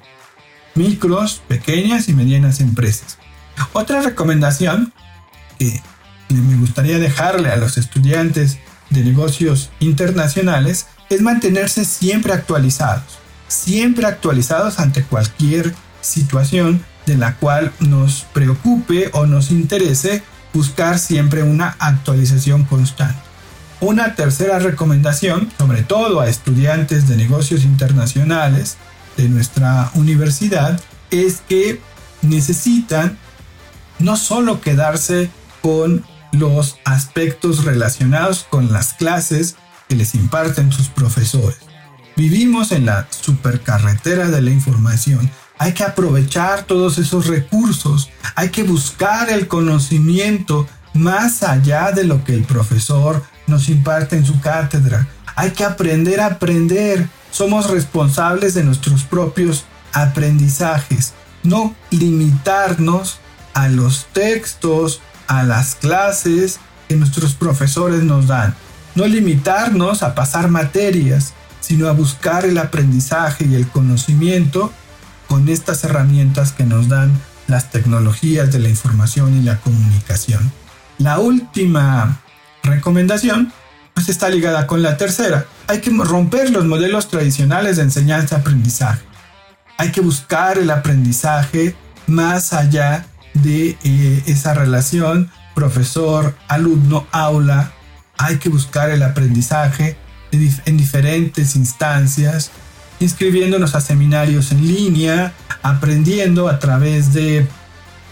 micros, 0.74 1.40
pequeñas 1.48 2.10
y 2.10 2.12
medianas 2.12 2.60
empresas. 2.60 3.16
Otra 3.72 4.02
recomendación 4.02 4.92
que 5.58 5.80
me 6.28 6.56
gustaría 6.56 6.98
dejarle 6.98 7.48
a 7.48 7.56
los 7.56 7.78
estudiantes 7.78 8.58
de 8.90 9.02
negocios 9.02 9.70
internacionales 9.80 10.86
es 11.08 11.22
mantenerse 11.22 11.86
siempre 11.86 12.34
actualizados. 12.34 13.18
siempre 13.48 14.06
actualizados 14.06 14.80
ante 14.80 15.02
cualquier 15.04 15.74
situación 16.00 16.84
de 17.06 17.16
la 17.16 17.36
cual 17.36 17.72
nos 17.78 18.26
preocupe 18.32 19.10
o 19.12 19.26
nos 19.26 19.50
interese 19.50 20.22
buscar 20.54 20.98
siempre 20.98 21.42
una 21.42 21.76
actualización 21.78 22.64
constante. 22.64 23.20
Una 23.80 24.14
tercera 24.14 24.60
recomendación, 24.60 25.50
sobre 25.58 25.82
todo 25.82 26.20
a 26.20 26.28
estudiantes 26.28 27.06
de 27.08 27.16
negocios 27.16 27.64
internacionales 27.64 28.78
de 29.18 29.28
nuestra 29.28 29.90
universidad, 29.94 30.80
es 31.10 31.42
que 31.46 31.80
necesitan 32.22 33.18
no 33.98 34.16
solo 34.16 34.60
quedarse 34.60 35.28
con 35.60 36.04
los 36.32 36.78
aspectos 36.84 37.64
relacionados 37.64 38.46
con 38.48 38.72
las 38.72 38.94
clases 38.94 39.56
que 39.88 39.96
les 39.96 40.14
imparten 40.14 40.72
sus 40.72 40.88
profesores. 40.88 41.58
Vivimos 42.16 42.72
en 42.72 42.86
la 42.86 43.06
supercarretera 43.10 44.28
de 44.28 44.40
la 44.40 44.50
información. 44.50 45.30
Hay 45.64 45.72
que 45.72 45.82
aprovechar 45.82 46.64
todos 46.64 46.98
esos 46.98 47.26
recursos. 47.26 48.10
Hay 48.34 48.50
que 48.50 48.64
buscar 48.64 49.30
el 49.30 49.48
conocimiento 49.48 50.68
más 50.92 51.42
allá 51.42 51.90
de 51.90 52.04
lo 52.04 52.22
que 52.22 52.34
el 52.34 52.44
profesor 52.44 53.22
nos 53.46 53.70
imparte 53.70 54.14
en 54.14 54.26
su 54.26 54.38
cátedra. 54.42 55.08
Hay 55.36 55.52
que 55.52 55.64
aprender 55.64 56.20
a 56.20 56.26
aprender. 56.26 57.08
Somos 57.30 57.70
responsables 57.70 58.52
de 58.52 58.62
nuestros 58.62 59.04
propios 59.04 59.64
aprendizajes. 59.94 61.14
No 61.42 61.74
limitarnos 61.90 63.16
a 63.54 63.68
los 63.68 64.04
textos, 64.12 65.00
a 65.28 65.44
las 65.44 65.76
clases 65.76 66.60
que 66.88 66.96
nuestros 66.96 67.32
profesores 67.32 68.02
nos 68.02 68.26
dan. 68.26 68.54
No 68.96 69.06
limitarnos 69.06 70.02
a 70.02 70.14
pasar 70.14 70.50
materias, 70.50 71.32
sino 71.60 71.88
a 71.88 71.92
buscar 71.92 72.44
el 72.44 72.58
aprendizaje 72.58 73.46
y 73.46 73.54
el 73.54 73.66
conocimiento 73.66 74.70
con 75.34 75.48
estas 75.48 75.82
herramientas 75.82 76.52
que 76.52 76.62
nos 76.62 76.88
dan 76.88 77.10
las 77.48 77.72
tecnologías 77.72 78.52
de 78.52 78.60
la 78.60 78.68
información 78.68 79.36
y 79.36 79.42
la 79.42 79.58
comunicación. 79.58 80.52
La 80.98 81.18
última 81.18 82.20
recomendación 82.62 83.52
pues 83.94 84.08
está 84.08 84.28
ligada 84.28 84.68
con 84.68 84.80
la 84.80 84.96
tercera. 84.96 85.46
Hay 85.66 85.80
que 85.80 85.90
romper 85.90 86.50
los 86.50 86.66
modelos 86.66 87.08
tradicionales 87.08 87.78
de 87.78 87.82
enseñanza-aprendizaje. 87.82 89.02
Hay 89.76 89.90
que 89.90 90.02
buscar 90.02 90.56
el 90.56 90.70
aprendizaje 90.70 91.74
más 92.06 92.52
allá 92.52 93.04
de 93.32 93.76
eh, 93.82 94.22
esa 94.26 94.54
relación 94.54 95.32
profesor, 95.56 96.36
alumno, 96.46 97.08
aula. 97.10 97.72
Hay 98.18 98.36
que 98.36 98.50
buscar 98.50 98.88
el 98.90 99.02
aprendizaje 99.02 99.96
en 100.30 100.76
diferentes 100.76 101.56
instancias, 101.56 102.52
inscribiéndonos 103.04 103.74
a 103.74 103.80
seminarios 103.80 104.50
en 104.50 104.66
línea, 104.66 105.32
aprendiendo 105.62 106.48
a 106.48 106.58
través 106.58 107.12
de 107.12 107.46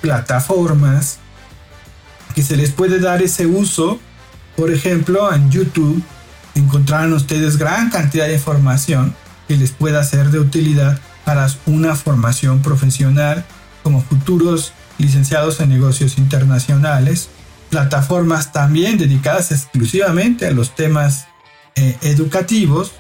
plataformas 0.01 1.19
que 2.35 2.43
se 2.43 2.57
les 2.57 2.71
puede 2.71 3.01
dar 3.01 3.23
ese 3.23 3.47
uso. 3.47 3.99
Por 4.57 4.71
ejemplo, 4.71 5.33
en 5.35 5.51
YouTube 5.51 6.03
encontrarán 6.55 7.13
ustedes 7.13 7.57
gran 7.57 7.91
cantidad 7.91 8.27
de 8.27 8.35
información 8.35 9.15
que 9.49 9.57
les 9.57 9.73
pueda 9.73 10.05
ser 10.05 10.31
de 10.31 10.39
utilidad 10.39 11.01
para 11.25 11.49
una 11.67 11.95
formación 11.95 12.63
profesional 12.63 13.45
como 13.83 14.03
futuros 14.03 14.73
licenciados 14.99 15.61
en 15.61 15.71
negocios 15.71 16.19
internacionales, 16.19 17.29
plataformas 17.71 18.53
también 18.53 18.99
dedicadas 18.99 19.51
exclusivamente 19.51 20.47
a 20.47 20.51
los 20.51 20.75
temas 20.75 21.27
eh, 21.75 21.97
educativos, 22.03 22.93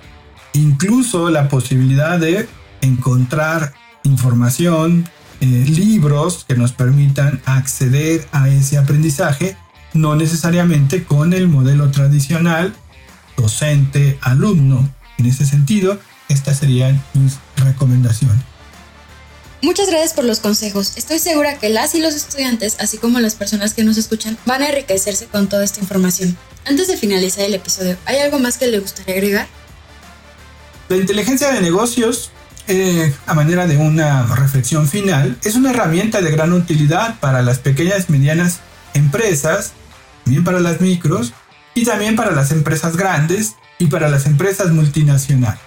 incluso 0.54 1.30
la 1.30 1.48
posibilidad 1.48 2.18
de 2.18 2.48
encontrar 2.80 3.74
información, 4.04 5.08
eh, 5.40 5.46
libros 5.46 6.44
que 6.46 6.54
nos 6.54 6.72
permitan 6.72 7.40
acceder 7.46 8.26
a 8.32 8.48
ese 8.48 8.78
aprendizaje, 8.78 9.56
no 9.94 10.16
necesariamente 10.16 11.04
con 11.04 11.32
el 11.32 11.48
modelo 11.48 11.90
tradicional 11.90 12.74
docente-alumno. 13.36 14.88
En 15.18 15.26
ese 15.26 15.46
sentido, 15.46 15.98
estas 16.28 16.58
serían 16.58 17.02
mis 17.14 17.38
recomendaciones. 17.56 18.42
Muchas 19.62 19.88
gracias 19.88 20.12
por 20.12 20.24
los 20.24 20.40
consejos. 20.40 20.94
Estoy 20.96 21.20
segura 21.20 21.58
que 21.58 21.68
las 21.68 21.94
y 21.94 22.00
los 22.00 22.14
estudiantes, 22.14 22.76
así 22.80 22.98
como 22.98 23.20
las 23.20 23.36
personas 23.36 23.74
que 23.74 23.84
nos 23.84 23.96
escuchan, 23.96 24.36
van 24.44 24.62
a 24.62 24.68
enriquecerse 24.68 25.26
con 25.26 25.48
toda 25.48 25.62
esta 25.62 25.80
información. 25.80 26.36
Antes 26.64 26.88
de 26.88 26.96
finalizar 26.96 27.44
el 27.44 27.54
episodio, 27.54 27.96
¿hay 28.04 28.18
algo 28.18 28.40
más 28.40 28.58
que 28.58 28.66
le 28.66 28.80
gustaría 28.80 29.14
agregar? 29.14 29.46
La 30.92 30.98
inteligencia 30.98 31.50
de 31.50 31.62
negocios, 31.62 32.32
eh, 32.68 33.14
a 33.26 33.32
manera 33.32 33.66
de 33.66 33.78
una 33.78 34.26
reflexión 34.26 34.86
final, 34.86 35.38
es 35.42 35.54
una 35.54 35.70
herramienta 35.70 36.20
de 36.20 36.30
gran 36.30 36.52
utilidad 36.52 37.18
para 37.18 37.40
las 37.40 37.58
pequeñas 37.60 38.10
y 38.10 38.12
medianas 38.12 38.60
empresas, 38.92 39.72
también 40.22 40.44
para 40.44 40.60
las 40.60 40.82
micros 40.82 41.32
y 41.74 41.86
también 41.86 42.14
para 42.14 42.32
las 42.32 42.50
empresas 42.50 42.98
grandes 42.98 43.56
y 43.78 43.86
para 43.86 44.10
las 44.10 44.26
empresas 44.26 44.70
multinacionales. 44.72 45.62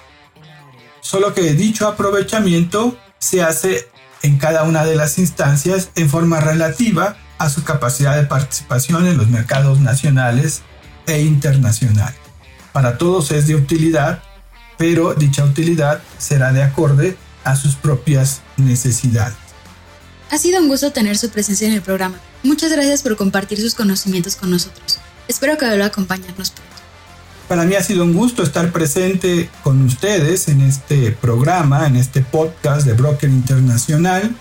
Solo 1.02 1.34
que 1.34 1.54
dicho 1.54 1.88
aprovechamiento 1.88 2.96
se 3.18 3.42
hace 3.42 3.90
en 4.22 4.38
cada 4.38 4.62
una 4.62 4.86
de 4.86 4.96
las 4.96 5.18
instancias 5.18 5.90
en 5.96 6.08
forma 6.08 6.40
relativa 6.40 7.18
a 7.40 7.50
su 7.50 7.64
capacidad 7.64 8.16
de 8.16 8.28
participación 8.28 9.08
en 9.08 9.18
los 9.18 9.28
mercados 9.30 9.80
nacionales 9.80 10.62
e 11.08 11.22
internacionales. 11.22 12.20
Para 12.74 13.00
todos 13.00 13.32
es 13.32 13.48
de 13.48 13.56
utilidad, 13.56 14.22
pero 14.78 15.14
dicha 15.14 15.44
utilidad 15.44 16.02
será 16.18 16.52
de 16.52 16.64
acorde 16.64 17.18
a 17.44 17.56
sus 17.56 17.76
propias 17.76 18.42
necesidades. 18.58 19.38
Ha 20.32 20.38
sido 20.38 20.60
un 20.60 20.68
gusto 20.68 20.92
tener 20.92 21.18
su 21.18 21.30
presencia 21.30 21.68
en 21.68 21.74
el 21.74 21.82
programa. 21.82 22.20
Muchas 22.44 22.72
gracias 22.72 23.04
por 23.04 23.16
compartir 23.16 23.60
sus 23.60 23.76
conocimientos 23.76 24.36
con 24.36 24.50
nosotros. 24.50 25.00
Espero 25.28 25.58
que 25.58 25.66
vuelva 25.66 25.86
a 25.86 25.88
acompañarnos 25.88 26.52
pronto. 26.52 26.76
Para 27.48 27.64
mí 27.64 27.76
ha 27.76 27.84
sido 27.84 28.04
un 28.04 28.14
gusto 28.14 28.42
estar 28.42 28.72
presente 28.72 29.50
con 29.64 29.84
ustedes 29.84 30.48
en 30.48 30.62
este 30.62 31.12
programa, 31.12 31.86
en 31.86 31.96
este 31.96 32.22
podcast 32.22 32.88
de 32.88 32.94
Broker 32.94 33.30
Internacional. 33.30 34.36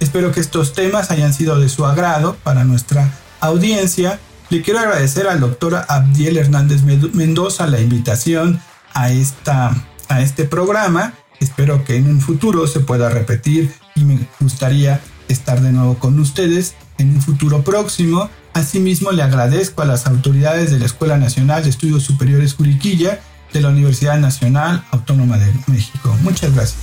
Espero 0.00 0.32
que 0.32 0.40
estos 0.40 0.72
temas 0.72 1.10
hayan 1.10 1.34
sido 1.34 1.58
de 1.58 1.68
su 1.68 1.84
agrado 1.84 2.36
para 2.42 2.64
nuestra 2.64 3.12
audiencia. 3.40 4.18
Le 4.48 4.62
quiero 4.62 4.80
agradecer 4.80 5.28
al 5.28 5.40
doctor 5.40 5.84
Abdiel 5.88 6.38
Hernández 6.38 6.82
Mendoza 6.82 7.66
la 7.66 7.80
invitación 7.80 8.62
a, 8.98 9.10
esta, 9.10 9.74
a 10.08 10.20
este 10.20 10.44
programa. 10.44 11.14
Espero 11.40 11.84
que 11.84 11.96
en 11.96 12.08
un 12.08 12.20
futuro 12.20 12.66
se 12.66 12.80
pueda 12.80 13.08
repetir 13.08 13.72
y 13.94 14.04
me 14.04 14.18
gustaría 14.40 15.00
estar 15.28 15.60
de 15.60 15.72
nuevo 15.72 15.98
con 15.98 16.18
ustedes 16.18 16.74
en 16.98 17.10
un 17.10 17.22
futuro 17.22 17.62
próximo 17.62 18.28
Asimismo, 18.58 19.12
le 19.12 19.22
agradezco 19.22 19.82
a 19.82 19.84
las 19.84 20.08
autoridades 20.08 20.72
de 20.72 20.80
la 20.80 20.86
Escuela 20.86 21.16
Nacional 21.16 21.62
de 21.62 21.70
Estudios 21.70 22.02
Superiores 22.02 22.54
Juriquilla 22.54 23.20
de 23.52 23.60
la 23.60 23.68
Universidad 23.68 24.18
Nacional 24.18 24.84
Autónoma 24.90 25.38
de 25.38 25.52
México. 25.68 26.16
Muchas 26.22 26.52
gracias. 26.52 26.80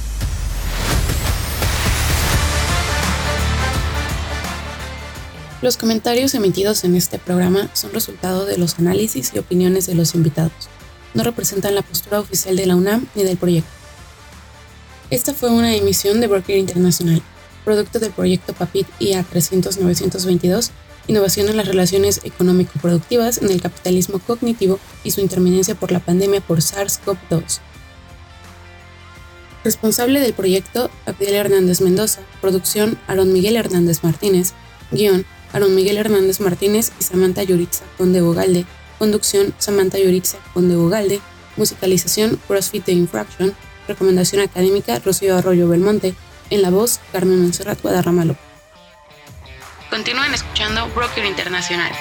Los 5.62 5.76
comentarios 5.76 6.34
emitidos 6.34 6.86
en 6.86 6.96
este 6.96 7.20
programa 7.20 7.70
son 7.74 7.92
resultado 7.92 8.46
de 8.46 8.58
los 8.58 8.80
análisis 8.80 9.34
y 9.34 9.40
opiniones 9.40 9.86
de 9.86 9.96
los 9.96 10.16
invitados. 10.16 10.70
No 11.16 11.24
representan 11.24 11.74
la 11.74 11.82
postura 11.82 12.20
oficial 12.20 12.56
de 12.56 12.68
la 12.68 12.76
UNAM 12.76 13.08
ni 13.16 13.24
del 13.24 13.38
proyecto. 13.38 13.72
Esta 15.10 15.34
fue 15.34 15.50
una 15.50 15.76
emisión 15.76 16.22
de 16.22 16.28
Broker 16.28 16.58
Internacional, 16.58 17.24
producto 17.64 17.98
del 18.00 18.12
proyecto 18.12 18.54
PAPIT 18.54 18.88
IA 19.00 19.26
300-922 19.26 20.70
innovación 21.08 21.50
en 21.50 21.58
las 21.58 21.68
relaciones 21.68 22.22
económico-productivas 22.24 23.40
en 23.40 23.52
el 23.52 23.62
capitalismo 23.62 24.20
cognitivo 24.20 24.80
y 25.04 25.12
su 25.12 25.22
interminencia 25.22 25.76
por 25.76 25.92
la 25.92 26.00
pandemia 26.00 26.42
por 26.42 26.60
SARS-CoV-2. 26.60 27.60
Responsable 29.64 30.20
del 30.20 30.34
proyecto, 30.34 30.92
Abdiel 31.06 31.34
Hernández 31.34 31.82
Mendoza. 31.82 32.22
Producción, 32.42 33.00
Aaron 33.08 33.34
Miguel 33.34 33.56
Hernández 33.56 34.04
Martínez. 34.04 34.54
Guión, 34.92 35.26
Aaron 35.54 35.74
Miguel 35.74 35.98
Hernández 35.98 36.40
Martínez 36.40 36.92
y 37.00 37.04
Samantha 37.04 37.44
Yuritza 37.44 37.84
Conde 37.98 38.22
Bogalde. 38.22 38.66
Conducción, 38.98 39.54
Samantha 39.58 39.98
Yuritza 39.98 40.38
Conde 40.54 40.76
Bogalde. 40.76 41.22
Musicalización, 41.58 42.40
CrossFit 42.48 42.86
de 42.86 42.94
Infraction. 42.94 43.56
Recomendación 43.88 44.42
académica, 44.42 45.00
Rocío 45.00 45.38
Arroyo 45.38 45.70
Belmonte. 45.70 46.16
En 46.50 46.62
la 46.62 46.70
voz, 46.70 47.00
Carmen 47.12 47.42
Monserrat 47.42 47.82
Guadarrama 47.82 48.26
López. 48.26 48.44
Continúen 49.90 50.34
escuchando 50.34 50.88
Broker 50.90 51.26
Internacional. 51.26 51.92